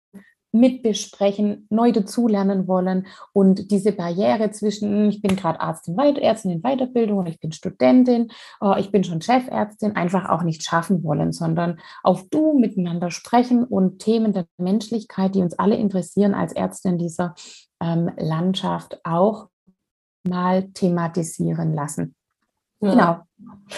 [0.54, 7.18] mitbesprechen, neu dazulernen wollen und diese Barriere zwischen, ich bin gerade Ärztin, Ärztin in Weiterbildung
[7.18, 11.80] oder ich bin Studentin, oh, ich bin schon Chefärztin, einfach auch nicht schaffen wollen, sondern
[12.04, 17.34] auf Du miteinander sprechen und Themen der Menschlichkeit, die uns alle interessieren als Ärztin dieser
[17.82, 19.50] ähm, Landschaft auch
[20.24, 22.16] mal thematisieren lassen.
[22.92, 23.20] Genau.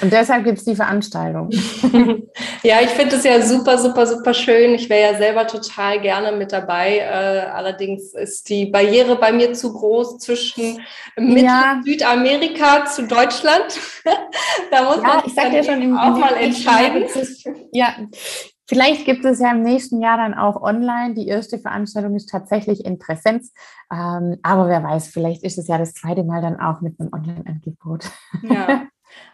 [0.01, 1.49] Und deshalb gibt es die Veranstaltung.
[2.63, 4.73] ja, ich finde es ja super, super, super schön.
[4.73, 6.97] Ich wäre ja selber total gerne mit dabei.
[6.97, 10.81] Äh, allerdings ist die Barriere bei mir zu groß zwischen
[11.15, 11.81] Mittel- ja.
[11.85, 13.79] Südamerika zu Deutschland.
[14.71, 17.05] da muss ja, man ich sag ja schon auch mal entscheiden.
[17.71, 17.95] ja,
[18.67, 21.13] Vielleicht gibt es ja im nächsten Jahr dann auch online.
[21.13, 23.53] Die erste Veranstaltung ist tatsächlich in Präsenz.
[23.93, 27.13] Ähm, aber wer weiß, vielleicht ist es ja das zweite Mal dann auch mit einem
[27.13, 28.05] Online-Angebot.
[28.41, 28.87] Ja.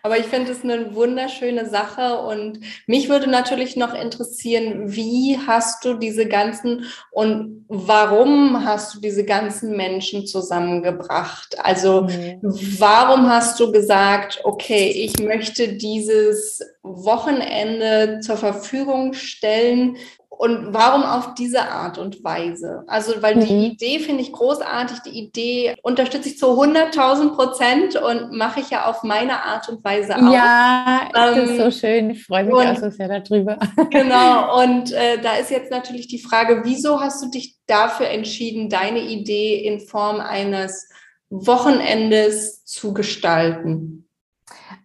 [0.03, 5.85] Aber ich finde es eine wunderschöne Sache und mich würde natürlich noch interessieren, wie hast
[5.85, 11.57] du diese ganzen und warum hast du diese ganzen Menschen zusammengebracht?
[11.63, 12.39] Also mhm.
[12.41, 19.97] warum hast du gesagt, okay, ich möchte dieses Wochenende zur Verfügung stellen
[20.33, 22.83] und warum auf diese Art und Weise?
[22.87, 23.39] Also, weil mhm.
[23.41, 25.01] die Idee finde ich großartig.
[25.01, 29.83] Die Idee unterstütze ich zu 100.000 Prozent und mache ich ja auf meine Art und
[29.83, 30.33] Weise auch.
[30.33, 32.09] Ja, das ähm, ist so schön.
[32.11, 33.59] Ich freue mich und, auch so sehr darüber.
[33.91, 34.63] Genau.
[34.63, 39.01] Und äh, da ist jetzt natürlich die Frage, wieso hast du dich dafür entschieden, deine
[39.01, 40.89] Idee in Form eines
[41.29, 44.09] Wochenendes zu gestalten?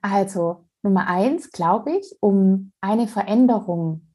[0.03, 4.06] Also, Nummer eins, glaube ich, um eine Veränderung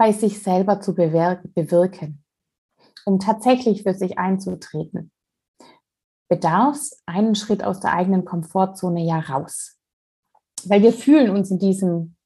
[0.00, 2.24] bei sich selber zu bewirken,
[3.04, 5.12] um tatsächlich für sich einzutreten,
[6.30, 9.78] bedarf es einen Schritt aus der eigenen Komfortzone ja raus.
[10.64, 12.16] Weil wir fühlen uns in diesem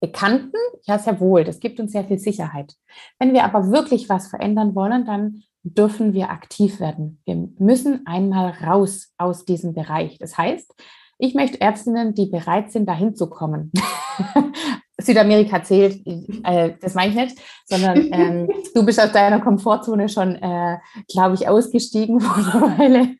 [0.00, 2.76] Bekannten, ja, sehr wohl, das gibt uns sehr viel Sicherheit.
[3.18, 7.20] Wenn wir aber wirklich was verändern wollen, dann dürfen wir aktiv werden.
[7.24, 10.18] Wir müssen einmal raus aus diesem Bereich.
[10.18, 10.72] Das heißt,
[11.18, 13.72] ich möchte Ärztinnen, die bereit sind, dahin zu kommen.
[15.00, 20.36] Südamerika zählt, äh, das meine ich nicht, sondern ähm, du bist aus deiner Komfortzone schon,
[20.36, 23.16] äh, glaube ich, ausgestiegen vor einer Weile.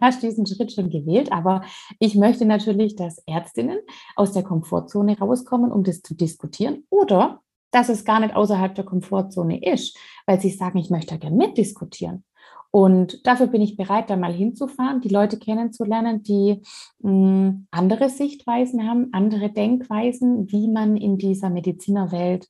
[0.00, 1.62] hast diesen Schritt schon gewählt, aber
[1.98, 3.78] ich möchte natürlich, dass Ärztinnen
[4.14, 8.84] aus der Komfortzone rauskommen, um das zu diskutieren oder dass es gar nicht außerhalb der
[8.84, 12.24] Komfortzone ist, weil sie sagen, ich möchte gerne mitdiskutieren.
[12.72, 16.62] Und dafür bin ich bereit, da mal hinzufahren, die Leute kennenzulernen, die
[17.00, 22.46] mh, hm, andere Sichtweisen haben, andere Denkweisen, wie man in dieser Medizinerwelt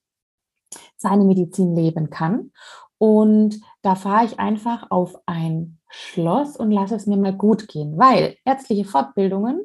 [0.96, 2.52] seine Medizin leben kann.
[2.98, 7.96] Und da fahre ich einfach auf ein Schloss und lasse es mir mal gut gehen,
[7.98, 9.60] weil ärztliche Fortbildungen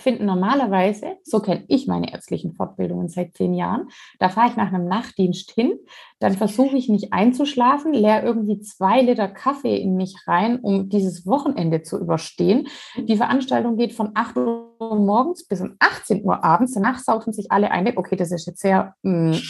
[0.00, 4.72] finden normalerweise, so kenne ich meine ärztlichen Fortbildungen seit zehn Jahren, da fahre ich nach
[4.72, 5.78] einem Nachtdienst hin,
[6.18, 11.26] dann versuche ich nicht einzuschlafen, leere irgendwie zwei Liter Kaffee in mich rein, um dieses
[11.26, 12.68] Wochenende zu überstehen.
[12.96, 16.74] Die Veranstaltung geht von 8 Uhr morgens bis um 18 Uhr abends.
[16.74, 17.96] Danach saufen sich alle ein.
[17.96, 19.42] Okay, das ist jetzt sehr mh, mm,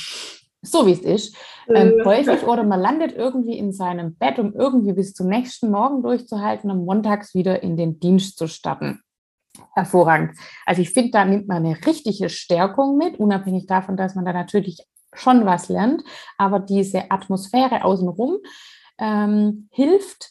[0.63, 1.37] so, wie es ist.
[1.69, 2.05] Ähm, äh.
[2.05, 6.71] häufig oder man landet irgendwie in seinem Bett, um irgendwie bis zum nächsten Morgen durchzuhalten,
[6.71, 9.01] um montags wieder in den Dienst zu starten
[9.75, 10.37] hervorragend.
[10.67, 14.33] Also ich finde, da nimmt man eine richtige Stärkung mit, unabhängig davon, dass man da
[14.33, 14.79] natürlich
[15.13, 16.03] schon was lernt.
[16.39, 18.39] Aber diese Atmosphäre außenrum
[18.99, 20.31] ähm, hilft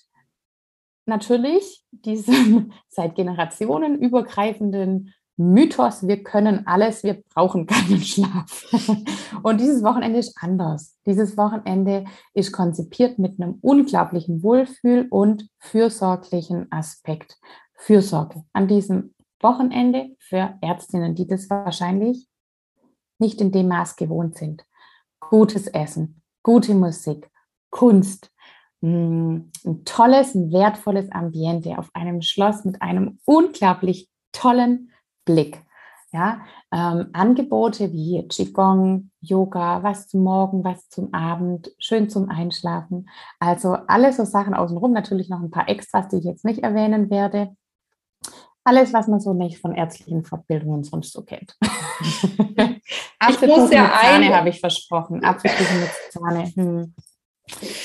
[1.05, 8.67] natürlich diesem seit Generationen übergreifenden Mythos, wir können alles, wir brauchen keinen Schlaf.
[9.43, 10.97] Und dieses Wochenende ist anders.
[11.05, 17.37] Dieses Wochenende ist konzipiert mit einem unglaublichen Wohlfühl und fürsorglichen Aspekt.
[17.75, 22.27] Fürsorge an diesem Wochenende für Ärztinnen, die das wahrscheinlich
[23.19, 24.65] nicht in dem Maß gewohnt sind.
[25.19, 27.29] Gutes Essen, gute Musik,
[27.69, 28.31] Kunst,
[28.81, 34.91] mm, ein tolles, wertvolles Ambiente auf einem Schloss mit einem unglaublich tollen
[35.25, 35.61] Blick.
[36.11, 43.07] Ja, ähm, Angebote wie Qigong, Yoga, was zum Morgen, was zum Abend, schön zum Einschlafen.
[43.39, 47.11] Also alles so Sachen außenrum, natürlich noch ein paar Extras, die ich jetzt nicht erwähnen
[47.11, 47.55] werde
[48.63, 51.55] alles, was man so nicht von ärztlichen Fortbildungen sonst so kennt.
[53.19, 55.23] Apfelkuchen ja mit Zahne habe ich versprochen.
[55.23, 56.51] Apfelkuchen mit Zahne.
[56.55, 56.93] Hm.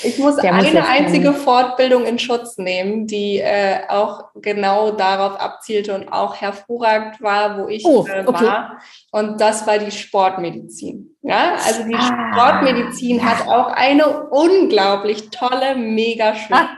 [0.03, 1.43] Ich muss Der eine muss einzige kommen.
[1.43, 7.67] Fortbildung in Schutz nehmen, die äh, auch genau darauf abzielte und auch hervorragend war, wo
[7.67, 8.45] ich oh, äh, okay.
[8.45, 8.79] war.
[9.11, 11.14] Und das war die Sportmedizin.
[11.27, 16.69] Ja, also die ah, Sportmedizin hat auch eine unglaublich tolle, mega schöne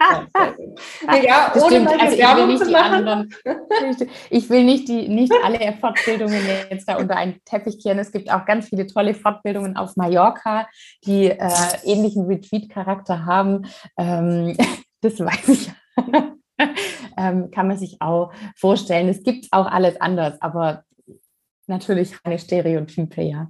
[1.23, 2.93] Ja, ohne mal also Werbung zu machen.
[2.93, 3.29] Anderen,
[4.29, 7.99] ich will nicht die, nicht alle Fortbildungen jetzt da unter einen Teppich kehren.
[7.99, 10.67] Es gibt auch ganz viele tolle Fortbildungen auf Mallorca,
[11.03, 11.49] die äh,
[11.83, 13.67] ähnlichen Retreat Charakter haben,
[13.97, 14.55] ähm,
[15.01, 15.71] das weiß ich.
[17.17, 19.09] ähm, kann man sich auch vorstellen.
[19.09, 20.83] Es gibt auch alles anders, aber
[21.67, 23.47] natürlich eine Stereotype, ja.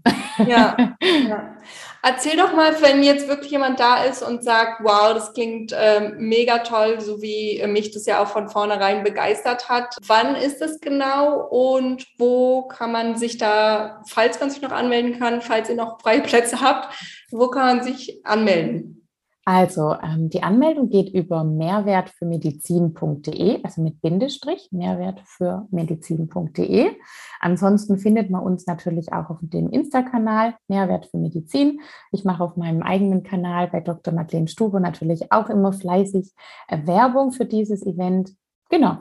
[0.48, 1.58] Ja, ja.
[2.04, 6.12] Erzähl doch mal, wenn jetzt wirklich jemand da ist und sagt, wow, das klingt äh,
[6.18, 9.96] mega toll, so wie mich das ja auch von vornherein begeistert hat.
[10.06, 15.20] Wann ist das genau und wo kann man sich da, falls man sich noch anmelden
[15.20, 16.94] kann, falls ihr noch freie Plätze habt,
[17.32, 19.07] wo kann man sich anmelden?
[19.48, 26.92] Also ähm, die Anmeldung geht über mehrwertfürmedizin.de, also mit Bindestrich, mehrwertfürmedizin.de.
[27.40, 31.80] Ansonsten findet man uns natürlich auch auf dem Insta-Kanal Mehrwert für Medizin.
[32.12, 34.14] Ich mache auf meinem eigenen Kanal bei Dr.
[34.14, 36.34] Madeleine Stube natürlich auch immer fleißig
[36.68, 38.36] äh, Werbung für dieses Event.
[38.70, 38.98] Genau,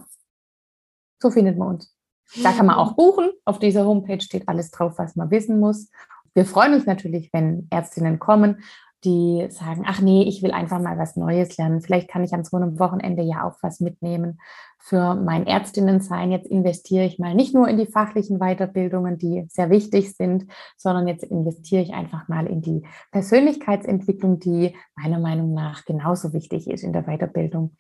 [1.21, 1.93] so findet man uns.
[2.45, 3.31] Da kann man auch buchen.
[3.45, 5.91] Auf dieser Homepage steht alles drauf, was man wissen muss.
[6.35, 8.63] Wir freuen uns natürlich, wenn Ärztinnen kommen
[9.05, 11.81] die sagen, ach nee, ich will einfach mal was Neues lernen.
[11.81, 14.39] Vielleicht kann ich an so einem Wochenende ja auch was mitnehmen
[14.79, 16.31] für mein Ärztinnensein.
[16.33, 21.09] Jetzt investiere ich mal nicht nur in die fachlichen Weiterbildungen, die sehr wichtig sind, sondern
[21.09, 26.85] jetzt investiere ich einfach mal in die Persönlichkeitsentwicklung, die meiner Meinung nach genauso wichtig ist
[26.85, 27.77] in der Weiterbildung.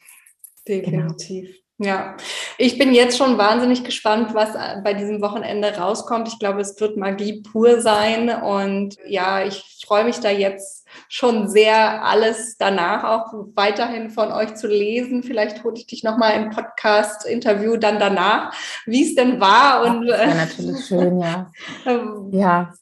[0.66, 1.46] Definitiv.
[1.46, 1.65] Genau.
[1.78, 2.16] Ja,
[2.56, 6.26] ich bin jetzt schon wahnsinnig gespannt, was bei diesem Wochenende rauskommt.
[6.26, 8.30] Ich glaube, es wird Magie pur sein.
[8.30, 14.54] Und ja, ich freue mich da jetzt schon sehr, alles danach auch weiterhin von euch
[14.54, 15.22] zu lesen.
[15.22, 18.54] Vielleicht hole ich dich nochmal im Podcast-Interview dann danach,
[18.86, 19.82] wie es denn war.
[19.82, 21.50] Und, das wäre natürlich schön, ja.
[22.30, 22.72] ja.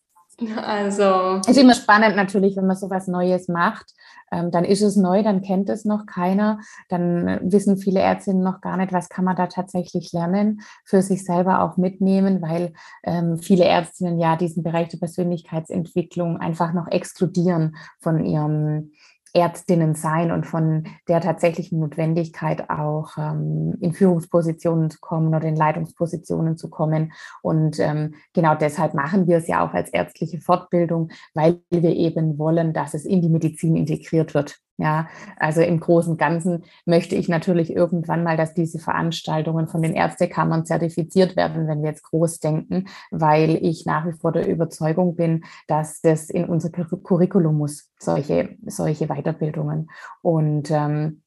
[0.64, 1.40] Also.
[1.40, 3.86] Es ist immer spannend natürlich, wenn man so was Neues macht
[4.34, 6.58] ähm, dann ist es neu, dann kennt es noch keiner,
[6.88, 11.24] dann wissen viele Ärztinnen noch gar nicht, was kann man da tatsächlich lernen, für sich
[11.24, 12.72] selber auch mitnehmen, weil
[13.04, 18.92] ähm, viele Ärztinnen ja diesen Bereich der Persönlichkeitsentwicklung einfach noch exkludieren von ihrem
[19.34, 25.56] Ärztinnen sein und von der tatsächlichen Notwendigkeit auch ähm, in Führungspositionen zu kommen oder in
[25.56, 27.12] Leitungspositionen zu kommen.
[27.42, 32.38] Und ähm, genau deshalb machen wir es ja auch als ärztliche Fortbildung, weil wir eben
[32.38, 34.60] wollen, dass es in die Medizin integriert wird.
[34.76, 39.82] Ja, also im Großen und Ganzen möchte ich natürlich irgendwann mal, dass diese Veranstaltungen von
[39.82, 44.48] den Ärztekammern zertifiziert werden, wenn wir jetzt groß denken, weil ich nach wie vor der
[44.48, 49.90] Überzeugung bin, dass das in unser Curriculum muss, solche, solche Weiterbildungen.
[50.22, 51.22] Und ähm,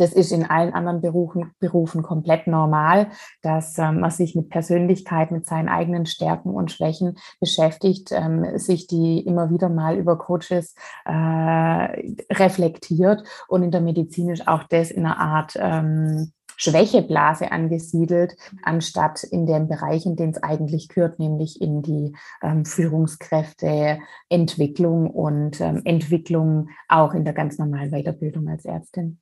[0.00, 3.08] das ist in allen anderen Berufen, Berufen komplett normal,
[3.42, 8.86] dass ähm, man sich mit Persönlichkeit, mit seinen eigenen Stärken und Schwächen beschäftigt, ähm, sich
[8.86, 10.74] die immer wieder mal über Coaches
[11.04, 13.24] äh, reflektiert.
[13.46, 19.44] Und in der Medizin ist auch das in einer Art ähm, Schwächeblase angesiedelt, anstatt in
[19.46, 26.70] dem Bereich, in den es eigentlich gehört, nämlich in die ähm, Führungskräfteentwicklung und ähm, Entwicklung
[26.88, 29.20] auch in der ganz normalen Weiterbildung als Ärztin.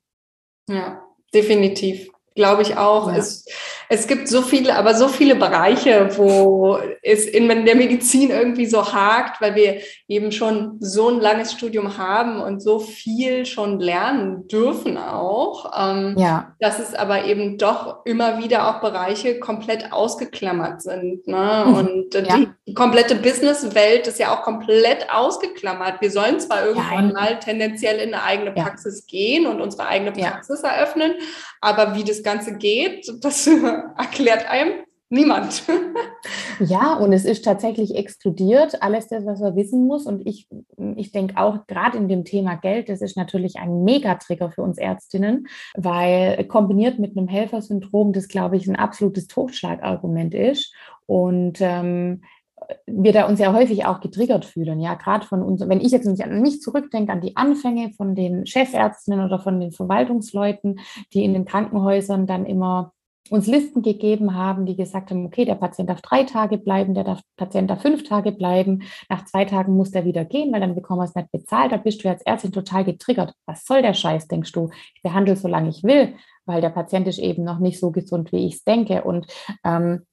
[0.69, 1.03] Ja,
[1.33, 2.11] definitiv.
[2.39, 3.11] Glaube ich auch.
[3.11, 3.17] Ja.
[3.17, 3.43] Es,
[3.89, 8.93] es gibt so viele, aber so viele Bereiche, wo es in der Medizin irgendwie so
[8.93, 14.47] hakt, weil wir eben schon so ein langes Studium haben und so viel schon lernen
[14.47, 15.73] dürfen auch.
[15.77, 16.55] Ähm, ja.
[16.61, 21.27] Dass es aber eben doch immer wieder auch Bereiche komplett ausgeklammert sind.
[21.27, 21.65] Ne?
[21.67, 21.73] Mhm.
[21.73, 22.39] Und ja.
[22.65, 25.99] die komplette Businesswelt ist ja auch komplett ausgeklammert.
[25.99, 30.13] Wir sollen zwar irgendwann ja, mal tendenziell in eine eigene Praxis gehen und unsere eigene
[30.13, 31.15] Praxis eröffnen,
[31.59, 33.47] aber wie das Ganze geht, das
[33.97, 35.63] erklärt einem niemand.
[36.59, 40.05] ja, und es ist tatsächlich exkludiert, alles das, was man wissen muss.
[40.05, 40.47] Und ich,
[40.95, 44.77] ich denke auch gerade in dem Thema Geld, das ist natürlich ein Megatrigger für uns
[44.77, 50.71] Ärztinnen, weil kombiniert mit einem Helfersyndrom, das glaube ich ein absolutes Totschlagargument ist.
[51.07, 52.21] Und ähm,
[52.85, 56.05] wir da uns ja häufig auch getriggert fühlen, ja, gerade von uns, wenn ich jetzt
[56.05, 60.79] nicht an mich zurückdenke, an die Anfänge von den Chefärztinnen oder von den Verwaltungsleuten,
[61.13, 62.93] die in den Krankenhäusern dann immer
[63.29, 67.03] uns Listen gegeben haben, die gesagt haben, okay, der Patient darf drei Tage bleiben, der
[67.03, 70.75] darf, Patient darf fünf Tage bleiben, nach zwei Tagen muss der wieder gehen, weil dann
[70.75, 73.33] bekommen wir es nicht bezahlt, da bist du als Ärztin total getriggert.
[73.45, 74.69] Was soll der Scheiß, denkst du?
[74.95, 76.15] Ich behandle solange ich will,
[76.45, 79.03] weil der Patient ist eben noch nicht so gesund, wie ich es denke.
[79.03, 79.27] Und
[79.63, 80.05] ähm,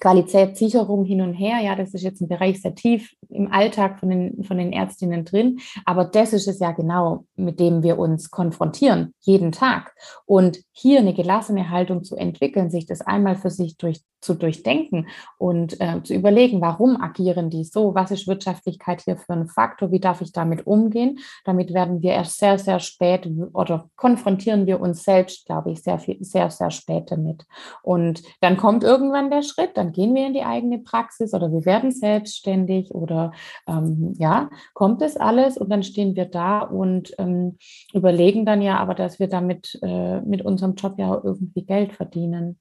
[0.00, 4.10] Qualitätssicherung hin und her, ja, das ist jetzt ein Bereich sehr tief im Alltag von
[4.10, 8.30] den, von den Ärztinnen drin, aber das ist es ja genau, mit dem wir uns
[8.30, 9.94] konfrontieren, jeden Tag.
[10.26, 15.06] Und hier eine gelassene Haltung zu entwickeln, sich das einmal für sich durch, zu durchdenken
[15.38, 19.90] und äh, zu überlegen, warum agieren die so, was ist Wirtschaftlichkeit hier für ein Faktor,
[19.90, 24.80] wie darf ich damit umgehen, damit werden wir erst sehr, sehr spät oder konfrontieren wir
[24.80, 27.46] uns selbst, glaube ich, sehr, viel, sehr, sehr spät damit.
[27.82, 31.64] Und dann kommt irgendwann der Schritt, dann gehen wir in die eigene Praxis oder wir
[31.64, 33.32] werden selbstständig oder
[33.66, 37.56] ähm, ja, kommt das alles und dann stehen wir da und ähm,
[37.94, 42.58] überlegen dann ja aber, dass wir damit äh, mit unserem Job ja irgendwie Geld verdienen.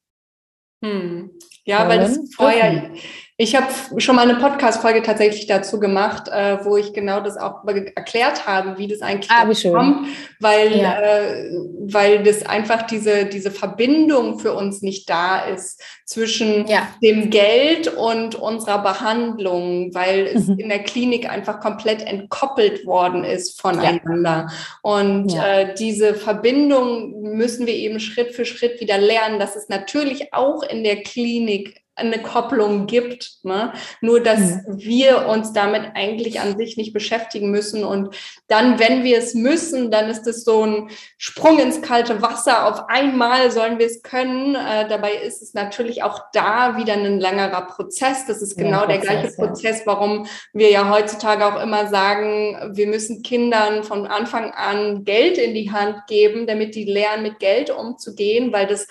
[0.82, 1.32] Hm.
[1.65, 2.91] Ja, weil das vorher,
[3.39, 3.67] ich habe
[3.97, 8.80] schon mal eine Podcast-Folge tatsächlich dazu gemacht, äh, wo ich genau das auch erklärt habe,
[8.80, 10.07] wie das eigentlich ah, kommt,
[10.39, 10.99] weil, ja.
[10.99, 11.51] äh,
[11.82, 16.88] weil das einfach diese, diese Verbindung für uns nicht da ist zwischen ja.
[17.03, 20.57] dem Geld und unserer Behandlung, weil es mhm.
[20.57, 24.47] in der Klinik einfach komplett entkoppelt worden ist voneinander.
[24.47, 24.47] Ja.
[24.82, 30.34] Und äh, diese Verbindung müssen wir eben Schritt für Schritt wieder lernen, dass es natürlich
[30.34, 33.39] auch in der Klinik eine Kopplung gibt.
[33.43, 33.74] Ne?
[34.01, 34.61] Nur, dass mhm.
[34.68, 37.84] wir uns damit eigentlich an sich nicht beschäftigen müssen.
[37.84, 38.15] Und
[38.47, 42.68] dann, wenn wir es müssen, dann ist es so ein Sprung ins kalte Wasser.
[42.68, 44.55] Auf einmal sollen wir es können.
[44.55, 48.26] Äh, dabei ist es natürlich auch da wieder ein längerer Prozess.
[48.28, 52.88] Das ist genau ja, der gleiche Prozess, warum wir ja heutzutage auch immer sagen, wir
[52.88, 57.72] müssen Kindern von Anfang an Geld in die Hand geben, damit die lernen, mit Geld
[57.72, 58.88] umzugehen, weil das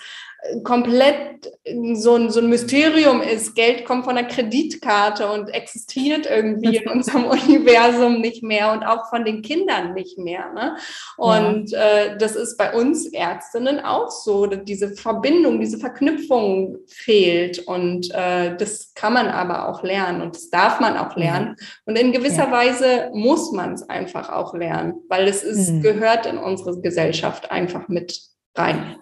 [0.62, 1.52] komplett
[1.94, 3.54] so ein, so ein Mysterium ist.
[3.54, 9.08] Geld kommt von der Kreditkarte und existiert irgendwie in unserem Universum nicht mehr und auch
[9.10, 10.52] von den Kindern nicht mehr.
[10.52, 10.76] Ne?
[11.16, 11.78] Und ja.
[11.78, 17.60] äh, das ist bei uns Ärztinnen auch so, dass diese Verbindung, diese Verknüpfung fehlt.
[17.66, 21.50] Und äh, das kann man aber auch lernen und das darf man auch lernen.
[21.50, 21.56] Mhm.
[21.86, 22.52] Und in gewisser ja.
[22.52, 25.82] Weise muss man es einfach auch lernen, weil es ist, mhm.
[25.82, 28.20] gehört in unsere Gesellschaft einfach mit
[28.54, 28.96] rein.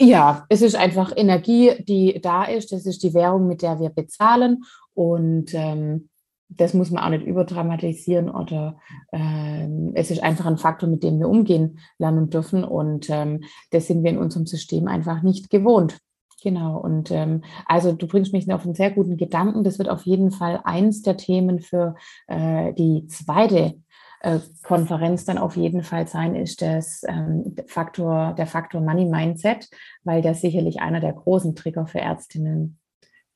[0.00, 2.72] Ja, es ist einfach Energie, die da ist.
[2.72, 4.64] Das ist die Währung, mit der wir bezahlen.
[4.94, 6.08] Und ähm,
[6.48, 8.78] das muss man auch nicht überdramatisieren oder
[9.12, 12.64] ähm, es ist einfach ein Faktor, mit dem wir umgehen lernen dürfen.
[12.64, 15.98] Und ähm, das sind wir in unserem System einfach nicht gewohnt.
[16.42, 19.64] Genau, und ähm, also du bringst mich auf einen sehr guten Gedanken.
[19.64, 21.96] Das wird auf jeden Fall eins der Themen für
[22.28, 23.74] äh, die zweite
[24.62, 29.68] Konferenz dann auf jeden Fall sein, ist das ähm, Faktor, der Faktor Money Mindset,
[30.04, 32.78] weil das sicherlich einer der großen Trigger für Ärztinnen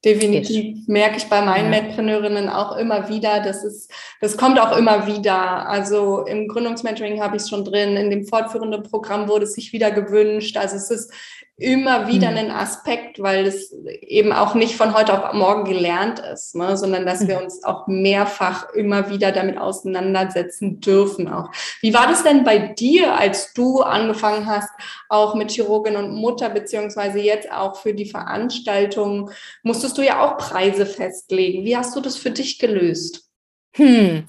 [0.03, 1.83] Definitiv merke ich bei meinen ja.
[1.83, 5.69] Medpreneurinnen auch immer wieder, das ist, das kommt auch immer wieder.
[5.69, 9.75] Also im Gründungsmentoring habe ich es schon drin, in dem fortführenden Programm wurde es sich
[9.75, 10.57] wieder gewünscht.
[10.57, 11.13] Also es ist
[11.61, 12.37] immer wieder mhm.
[12.39, 17.05] ein Aspekt, weil es eben auch nicht von heute auf morgen gelernt ist, ne, sondern
[17.05, 17.45] dass wir mhm.
[17.45, 21.51] uns auch mehrfach immer wieder damit auseinandersetzen dürfen auch.
[21.83, 24.71] Wie war das denn bei dir, als du angefangen hast,
[25.11, 29.31] auch mit Chirurgin und Mutter, beziehungsweise jetzt auch für die Veranstaltung,
[29.63, 31.67] musstest du ja auch Preise festlegen.
[31.67, 33.29] Wie hast du das für dich gelöst?
[33.77, 34.25] Hm.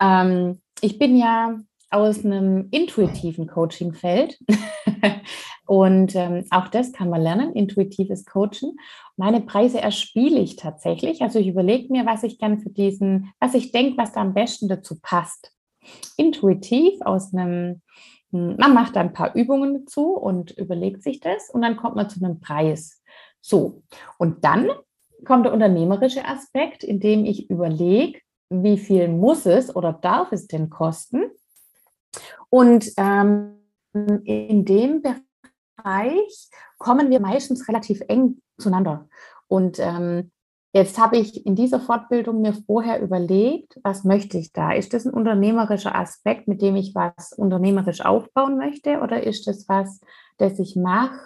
[0.00, 1.58] Ähm, ich bin ja
[1.94, 4.38] aus einem intuitiven Coaching-Feld.
[5.66, 8.76] Und ähm, auch das kann man lernen, intuitives Coachen.
[9.16, 11.22] Meine Preise erspiele ich tatsächlich.
[11.22, 14.34] Also ich überlege mir, was ich gern für diesen, was ich denke, was da am
[14.34, 15.52] besten dazu passt.
[16.16, 17.80] Intuitiv aus einem,
[18.30, 21.96] hm, man macht da ein paar Übungen dazu und überlegt sich das und dann kommt
[21.96, 23.02] man zu einem Preis.
[23.40, 23.82] So,
[24.18, 24.68] und dann
[25.24, 28.20] kommt der unternehmerische Aspekt, in dem ich überlege,
[28.50, 31.30] wie viel muss es oder darf es denn kosten?
[32.50, 33.56] Und ähm,
[33.92, 36.48] in dem Bereich
[36.78, 39.08] kommen wir meistens relativ eng zueinander.
[39.48, 40.30] Und ähm,
[40.72, 44.72] jetzt habe ich in dieser Fortbildung mir vorher überlegt, was möchte ich da?
[44.72, 49.00] Ist das ein unternehmerischer Aspekt, mit dem ich was unternehmerisch aufbauen möchte?
[49.00, 50.00] Oder ist das was,
[50.38, 51.18] das ich mache,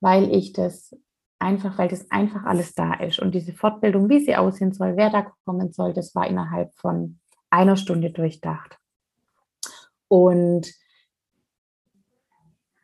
[0.00, 0.96] weil ich das
[1.38, 3.18] einfach, weil das einfach alles da ist?
[3.18, 7.18] Und diese Fortbildung, wie sie aussehen soll, wer da kommen soll, das war innerhalb von
[7.50, 8.78] einer Stunde durchdacht.
[10.12, 10.70] Und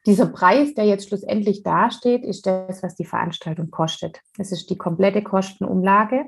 [0.07, 4.23] dieser Preis, der jetzt schlussendlich dasteht, ist das, was die Veranstaltung kostet.
[4.39, 6.25] Es ist die komplette Kostenumlage.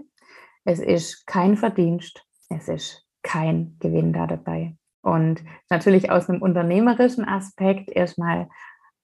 [0.67, 2.23] Es ist kein Verdienst.
[2.51, 4.77] Es ist kein Gewinn da dabei.
[5.01, 8.51] Und natürlich aus einem unternehmerischen Aspekt erstmal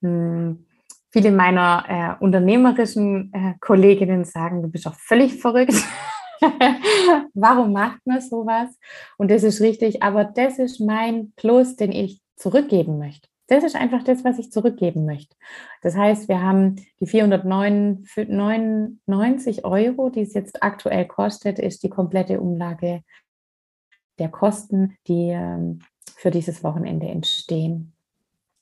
[0.03, 0.67] mh, hm,
[1.09, 5.73] viele meiner äh, unternehmerischen äh, Kolleginnen sagen, du bist doch völlig verrückt.
[7.35, 8.71] Warum macht man sowas?
[9.17, 13.29] Und das ist richtig, aber das ist mein Plus, den ich zurückgeben möchte.
[13.49, 15.37] Das ist einfach das, was ich zurückgeben möchte.
[15.81, 22.41] Das heißt, wir haben die 499 Euro, die es jetzt aktuell kostet, ist die komplette
[22.41, 23.03] Umlage
[24.19, 25.79] der Kosten, die ähm,
[26.17, 27.93] für dieses Wochenende entstehen.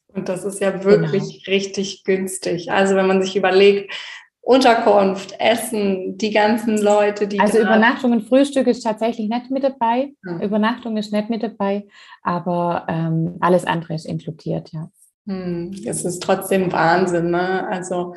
[0.08, 1.56] Und das ist ja wirklich genau.
[1.56, 2.70] richtig günstig.
[2.70, 3.90] Also wenn man sich überlegt,
[4.44, 7.40] Unterkunft, Essen, die ganzen Leute, die.
[7.40, 10.12] Also Übernachtung und Frühstück ist tatsächlich nicht mit dabei.
[10.22, 10.38] Ja.
[10.40, 11.86] Übernachtung ist nicht mit dabei,
[12.22, 14.90] aber ähm, alles andere ist inkludiert, ja.
[15.26, 17.30] Hm, es ist trotzdem Wahnsinn.
[17.30, 17.66] Ne?
[17.70, 18.14] Also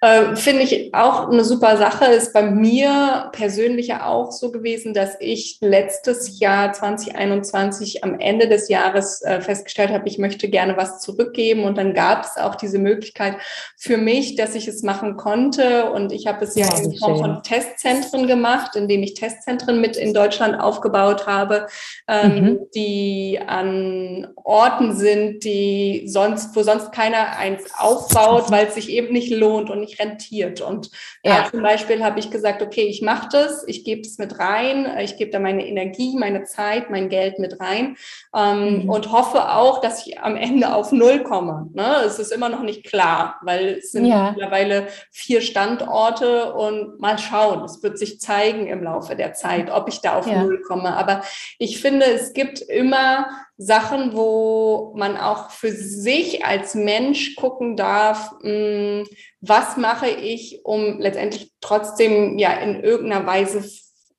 [0.00, 2.04] äh, finde ich auch eine super Sache.
[2.04, 8.48] Ist bei mir persönlich ja auch so gewesen, dass ich letztes Jahr 2021 am Ende
[8.48, 11.64] des Jahres äh, festgestellt habe, ich möchte gerne was zurückgeben.
[11.64, 13.38] Und dann gab es auch diese Möglichkeit
[13.76, 15.90] für mich, dass ich es machen konnte.
[15.90, 20.14] Und ich habe es ja, in Form von Testzentren gemacht, indem ich Testzentren mit in
[20.14, 21.66] Deutschland aufgebaut habe,
[22.06, 22.58] ähm, mhm.
[22.72, 28.90] die an Orten sind, die sonst sonst, wo sonst keiner eins aufbaut, weil es sich
[28.90, 30.60] eben nicht lohnt und nicht rentiert.
[30.60, 30.90] Und
[31.24, 31.42] ja.
[31.42, 34.98] da zum Beispiel habe ich gesagt, okay, ich mache das, ich gebe es mit rein,
[35.00, 37.96] ich gebe da meine Energie, meine Zeit, mein Geld mit rein
[38.34, 38.90] ähm, mhm.
[38.90, 41.68] und hoffe auch, dass ich am Ende auf Null komme.
[41.74, 42.02] Ne?
[42.04, 44.30] Es ist immer noch nicht klar, weil es sind ja.
[44.30, 49.88] mittlerweile vier Standorte und mal schauen, es wird sich zeigen im Laufe der Zeit, ob
[49.88, 50.42] ich da auf ja.
[50.42, 50.96] Null komme.
[50.96, 51.22] Aber
[51.58, 53.26] ich finde, es gibt immer
[53.58, 59.06] Sachen, wo man auch für sich als Mensch gucken darf, hm,
[59.40, 63.64] was mache ich, um letztendlich trotzdem ja in irgendeiner Weise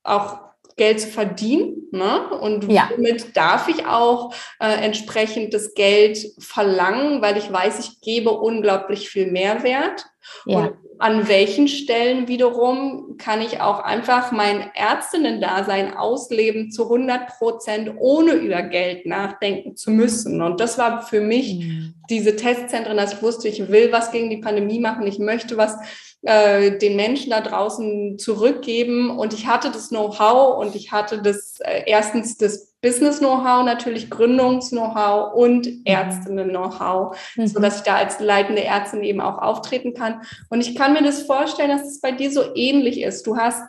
[0.03, 0.39] auch
[0.75, 1.87] Geld zu verdienen.
[1.91, 2.29] Ne?
[2.29, 2.89] Und ja.
[2.95, 9.09] womit darf ich auch äh, entsprechend das Geld verlangen, weil ich weiß, ich gebe unglaublich
[9.09, 10.05] viel Mehrwert.
[10.45, 10.57] Ja.
[10.57, 17.91] Und an welchen Stellen wiederum kann ich auch einfach mein Ärztinnen-Dasein ausleben zu 100 Prozent,
[17.99, 20.41] ohne über Geld nachdenken zu müssen.
[20.41, 21.93] Und das war für mich mhm.
[22.09, 25.75] diese Testzentren, dass ich wusste, ich will was gegen die Pandemie machen, ich möchte was
[26.23, 29.11] äh, den Menschen da draußen zurückgeben.
[29.11, 35.33] Und ich hatte das Know-how und ich hatte das äh, erstens das Business-Know-how, natürlich Gründungs-Know-how
[35.33, 35.81] und mhm.
[35.85, 37.47] Ärztinnen-Know-how, mhm.
[37.47, 40.21] so dass ich da als leitende Ärztin eben auch auftreten kann.
[40.49, 43.25] Und ich kann mir das vorstellen, dass es bei dir so ähnlich ist.
[43.25, 43.61] Du hast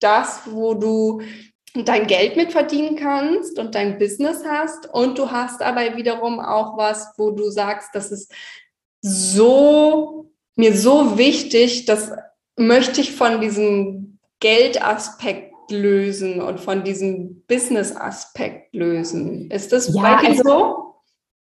[0.00, 1.22] das, wo du
[1.74, 6.76] dein Geld mit verdienen kannst und dein Business hast und du hast aber wiederum auch
[6.76, 8.32] was, wo du sagst, das ist
[9.00, 12.12] so mir so wichtig, das
[12.56, 19.50] möchte ich von diesem Geldaspekt lösen und von diesem Business-Aspekt lösen.
[19.50, 20.93] Ist das ja, bei dir also, so?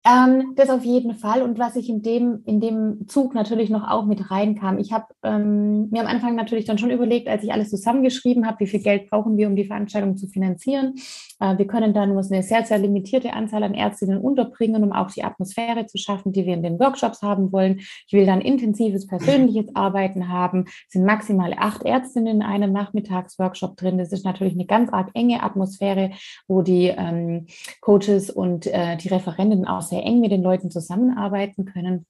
[0.06, 1.42] Ähm, das auf jeden Fall.
[1.42, 5.06] Und was ich in dem, in dem Zug natürlich noch auch mit reinkam, ich habe
[5.24, 8.82] ähm, mir am Anfang natürlich dann schon überlegt, als ich alles zusammengeschrieben habe, wie viel
[8.82, 10.96] Geld brauchen wir, um die Veranstaltung zu finanzieren.
[11.40, 15.10] Äh, wir können da nur eine sehr, sehr limitierte Anzahl an Ärztinnen unterbringen, um auch
[15.10, 17.80] die Atmosphäre zu schaffen, die wir in den Workshops haben wollen.
[17.80, 20.66] Ich will dann intensives persönliches Arbeiten haben.
[20.66, 24.00] Es sind maximal acht Ärztinnen in einem Nachmittagsworkshop drin.
[24.00, 26.12] Das ist natürlich eine ganz arg enge Atmosphäre,
[26.50, 27.48] wo die ähm,
[27.80, 32.06] Coaches und äh, die Referenten aus sehr eng mit den Leuten zusammenarbeiten können.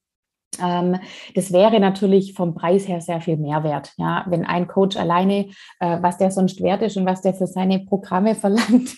[0.60, 0.96] Ähm,
[1.34, 3.92] das wäre natürlich vom Preis her sehr viel Mehrwert.
[3.96, 5.48] Ja, wenn ein Coach alleine,
[5.80, 8.96] äh, was der sonst wert ist und was der für seine Programme verlangt,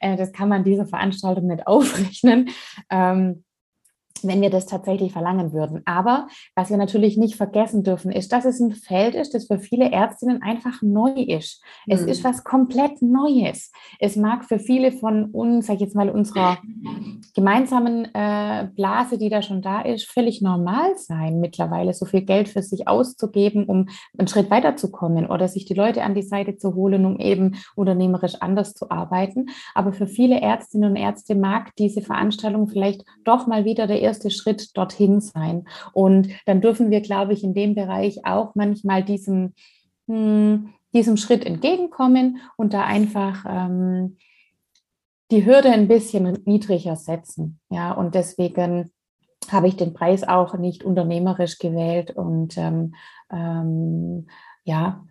[0.00, 2.50] äh, das kann man dieser Veranstaltung nicht aufrechnen.
[2.90, 3.44] Ähm,
[4.26, 5.82] wenn wir das tatsächlich verlangen würden.
[5.84, 9.58] Aber was wir natürlich nicht vergessen dürfen, ist, dass es ein Feld ist, das für
[9.58, 11.62] viele Ärztinnen einfach neu ist.
[11.86, 12.08] Es mhm.
[12.08, 13.72] ist was komplett Neues.
[13.98, 16.58] Es mag für viele von uns, sag ich jetzt mal, unserer
[17.34, 22.48] gemeinsamen äh, Blase, die da schon da ist, völlig normal sein, mittlerweile so viel Geld
[22.48, 26.74] für sich auszugeben, um einen Schritt weiterzukommen oder sich die Leute an die Seite zu
[26.74, 29.46] holen, um eben unternehmerisch anders zu arbeiten.
[29.74, 34.13] Aber für viele Ärztinnen und Ärzte mag diese Veranstaltung vielleicht doch mal wieder der erste
[34.14, 35.66] erste Schritt dorthin sein.
[35.92, 39.54] Und dann dürfen wir, glaube ich, in dem Bereich auch manchmal diesem,
[40.06, 44.16] hm, diesem Schritt entgegenkommen und da einfach ähm,
[45.30, 47.58] die Hürde ein bisschen niedriger setzen.
[47.70, 48.92] Ja, und deswegen
[49.50, 52.12] habe ich den Preis auch nicht unternehmerisch gewählt.
[52.12, 52.94] Und ähm,
[53.32, 54.28] ähm,
[54.62, 55.04] ja,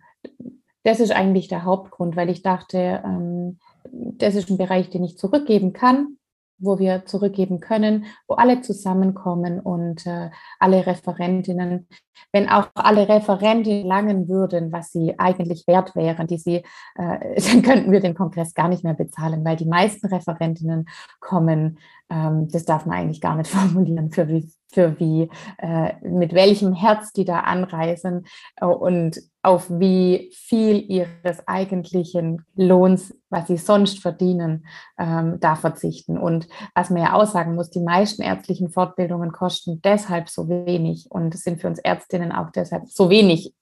[0.82, 3.58] das ist eigentlich der Hauptgrund, weil ich dachte, ähm,
[3.92, 6.16] das ist ein Bereich, den ich zurückgeben kann
[6.58, 11.88] wo wir zurückgeben können, wo alle zusammenkommen und äh, alle Referentinnen,
[12.32, 16.64] wenn auch alle Referentinnen langen würden, was sie eigentlich wert wären, die sie,
[16.96, 20.86] äh, dann könnten wir den Kongress gar nicht mehr bezahlen, weil die meisten Referentinnen
[21.20, 21.78] kommen,
[22.10, 26.74] ähm, das darf man eigentlich gar nicht formulieren, für wie, für wie äh, mit welchem
[26.74, 34.00] Herz die da anreisen äh, und auf wie viel ihres eigentlichen Lohns, was sie sonst
[34.00, 34.66] verdienen,
[34.98, 36.18] ähm, da verzichten.
[36.18, 41.36] Und was man ja aussagen muss, die meisten ärztlichen Fortbildungen kosten deshalb so wenig und
[41.36, 43.54] sind für uns Ärztinnen auch deshalb so wenig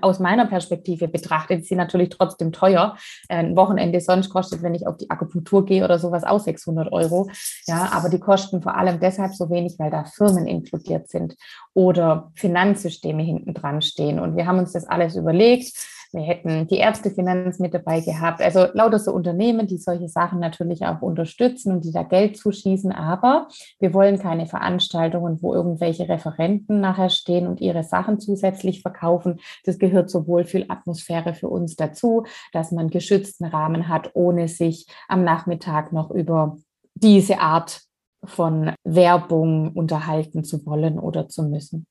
[0.00, 2.96] aus meiner Perspektive betrachtet, sind natürlich trotzdem teuer.
[3.28, 7.28] Ein Wochenende sonst kostet, wenn ich auf die Akupunktur gehe oder sowas, auch 600 Euro.
[7.66, 11.36] Ja, aber die kosten vor allem deshalb so wenig, weil da Firmen inkludiert sind
[11.74, 14.18] oder Finanzsysteme hinten dran stehen.
[14.20, 15.72] Und wir haben uns das alles überlegt.
[16.12, 18.40] Wir hätten die Ärztefinanz mit dabei gehabt.
[18.40, 22.92] Also lauter so Unternehmen, die solche Sachen natürlich auch unterstützen und die da Geld zuschießen.
[22.92, 23.48] Aber
[23.78, 29.40] wir wollen keine Veranstaltungen, wo irgendwelche Referenten nachher stehen und ihre Sachen zusätzlich verkaufen.
[29.64, 35.24] Das gehört zur Wohlfühlatmosphäre für uns dazu, dass man geschützten Rahmen hat, ohne sich am
[35.24, 36.56] Nachmittag noch über
[36.94, 37.82] diese Art
[38.24, 41.86] von Werbung unterhalten zu wollen oder zu müssen.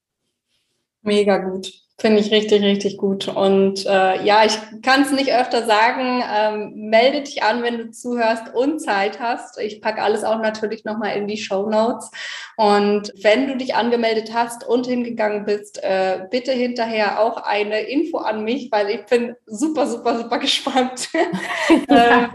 [1.01, 1.86] Mega gut.
[1.99, 3.27] Finde ich richtig, richtig gut.
[3.27, 6.23] Und äh, ja, ich kann es nicht öfter sagen.
[6.31, 9.59] Ähm, melde dich an, wenn du zuhörst und Zeit hast.
[9.59, 12.11] Ich packe alles auch natürlich nochmal in die Show Notes.
[12.55, 18.17] Und wenn du dich angemeldet hast und hingegangen bist, äh, bitte hinterher auch eine Info
[18.17, 21.09] an mich, weil ich bin super, super, super gespannt,
[21.87, 22.27] äh,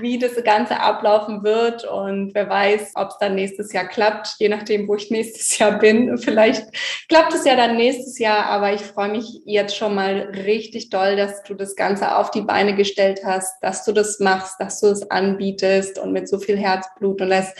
[0.00, 1.84] wie das Ganze ablaufen wird.
[1.84, 5.78] Und wer weiß, ob es dann nächstes Jahr klappt, je nachdem, wo ich nächstes Jahr
[5.78, 6.18] bin.
[6.18, 6.66] Vielleicht
[7.08, 10.88] klappt es ja dann nächstes Jahr, aber ich freue freue mich jetzt schon mal richtig
[10.88, 14.80] doll, dass du das Ganze auf die Beine gestellt hast, dass du das machst, dass
[14.80, 17.52] du es anbietest und mit so viel Herzblut und das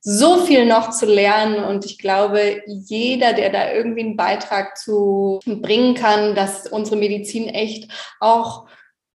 [0.00, 1.64] so viel noch zu lernen.
[1.64, 7.48] Und ich glaube, jeder, der da irgendwie einen Beitrag zu bringen kann, dass unsere Medizin
[7.48, 7.90] echt
[8.20, 8.66] auch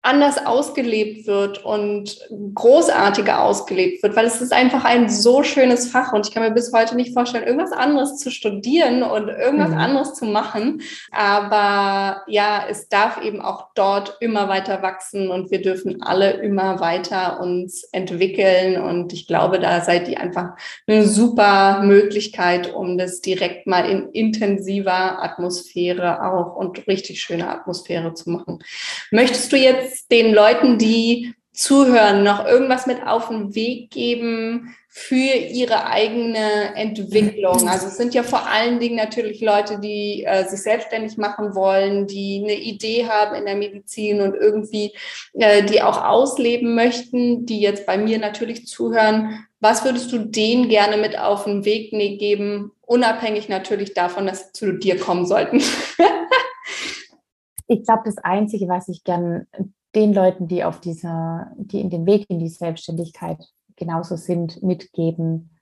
[0.01, 2.19] anders ausgelebt wird und
[2.53, 6.51] großartiger ausgelebt wird, weil es ist einfach ein so schönes Fach und ich kann mir
[6.51, 9.77] bis heute nicht vorstellen, irgendwas anderes zu studieren und irgendwas mhm.
[9.77, 10.81] anderes zu machen.
[11.11, 16.79] Aber ja, es darf eben auch dort immer weiter wachsen und wir dürfen alle immer
[16.79, 20.51] weiter uns entwickeln und ich glaube, da seid ihr einfach
[20.87, 28.13] eine super Möglichkeit, um das direkt mal in intensiver Atmosphäre auch und richtig schöne Atmosphäre
[28.13, 28.59] zu machen.
[29.11, 34.73] Möchtest du jetzt jetzt den Leuten, die zuhören, noch irgendwas mit auf den Weg geben
[34.87, 37.67] für ihre eigene Entwicklung?
[37.67, 42.07] Also es sind ja vor allen Dingen natürlich Leute, die äh, sich selbstständig machen wollen,
[42.07, 44.93] die eine Idee haben in der Medizin und irgendwie
[45.33, 49.45] äh, die auch ausleben möchten, die jetzt bei mir natürlich zuhören.
[49.59, 54.45] Was würdest du denen gerne mit auf den Weg ne-, geben, unabhängig natürlich davon, dass
[54.45, 55.57] sie zu dir kommen sollten?
[57.67, 59.45] ich glaube, das Einzige, was ich gern
[59.95, 63.43] den Leuten, die auf dieser, die in den Weg in die Selbstständigkeit
[63.75, 65.57] genauso sind, mitgeben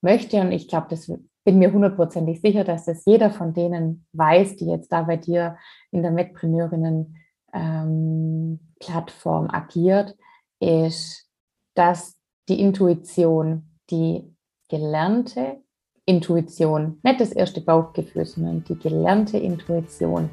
[0.00, 0.40] möchte.
[0.40, 1.10] Und ich glaube, das
[1.44, 5.56] bin mir hundertprozentig sicher, dass das jeder von denen weiß, die jetzt da bei dir
[5.90, 7.16] in der Medpreneurinnen
[7.52, 10.16] ähm, Plattform agiert,
[10.60, 11.28] ist,
[11.74, 12.16] dass
[12.48, 14.34] die Intuition, die
[14.68, 15.60] gelernte
[16.06, 20.30] Intuition, nicht das erste Bauchgefühl, sondern die gelernte Intuition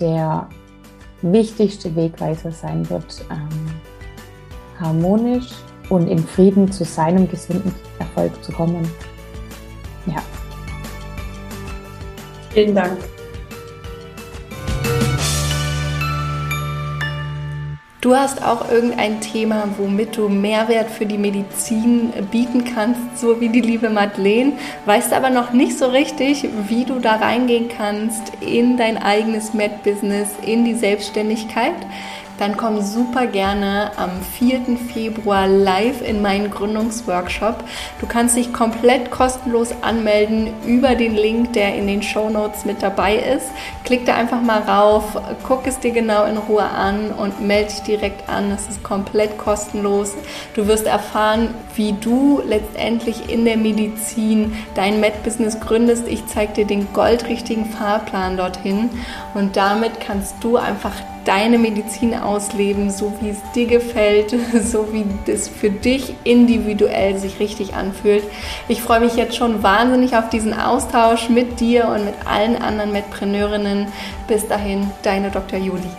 [0.00, 0.48] der
[1.22, 3.48] wichtigste Wegweiser sein wird, ähm,
[4.78, 5.50] harmonisch
[5.88, 8.88] und in Frieden zu seinem gesunden Erfolg zu kommen.
[10.06, 10.22] Ja.
[12.50, 13.11] Vielen Dank.
[18.02, 23.48] Du hast auch irgendein Thema, womit du Mehrwert für die Medizin bieten kannst, so wie
[23.48, 24.54] die liebe Madeleine,
[24.86, 30.30] weißt aber noch nicht so richtig, wie du da reingehen kannst in dein eigenes Med-Business,
[30.44, 31.76] in die Selbstständigkeit
[32.38, 34.76] dann komm super gerne am 4.
[34.92, 37.64] Februar live in meinen Gründungsworkshop.
[38.00, 42.82] Du kannst dich komplett kostenlos anmelden über den Link, der in den Show Notes mit
[42.82, 43.46] dabei ist.
[43.84, 45.16] Klick da einfach mal rauf,
[45.46, 48.50] guck es dir genau in Ruhe an und melde dich direkt an.
[48.50, 50.14] Es ist komplett kostenlos.
[50.54, 56.08] Du wirst erfahren, wie du letztendlich in der Medizin dein Med-Business gründest.
[56.08, 58.90] Ich zeige dir den goldrichtigen Fahrplan dorthin
[59.34, 60.92] und damit kannst du einfach
[61.24, 64.30] deine Medizin ausleben, so wie es dir gefällt,
[64.62, 68.24] so wie es für dich individuell sich richtig anfühlt.
[68.68, 72.92] Ich freue mich jetzt schon wahnsinnig auf diesen Austausch mit dir und mit allen anderen
[72.92, 73.88] Medpreneurinnen.
[74.26, 75.58] Bis dahin, deine Dr.
[75.58, 75.90] Juli.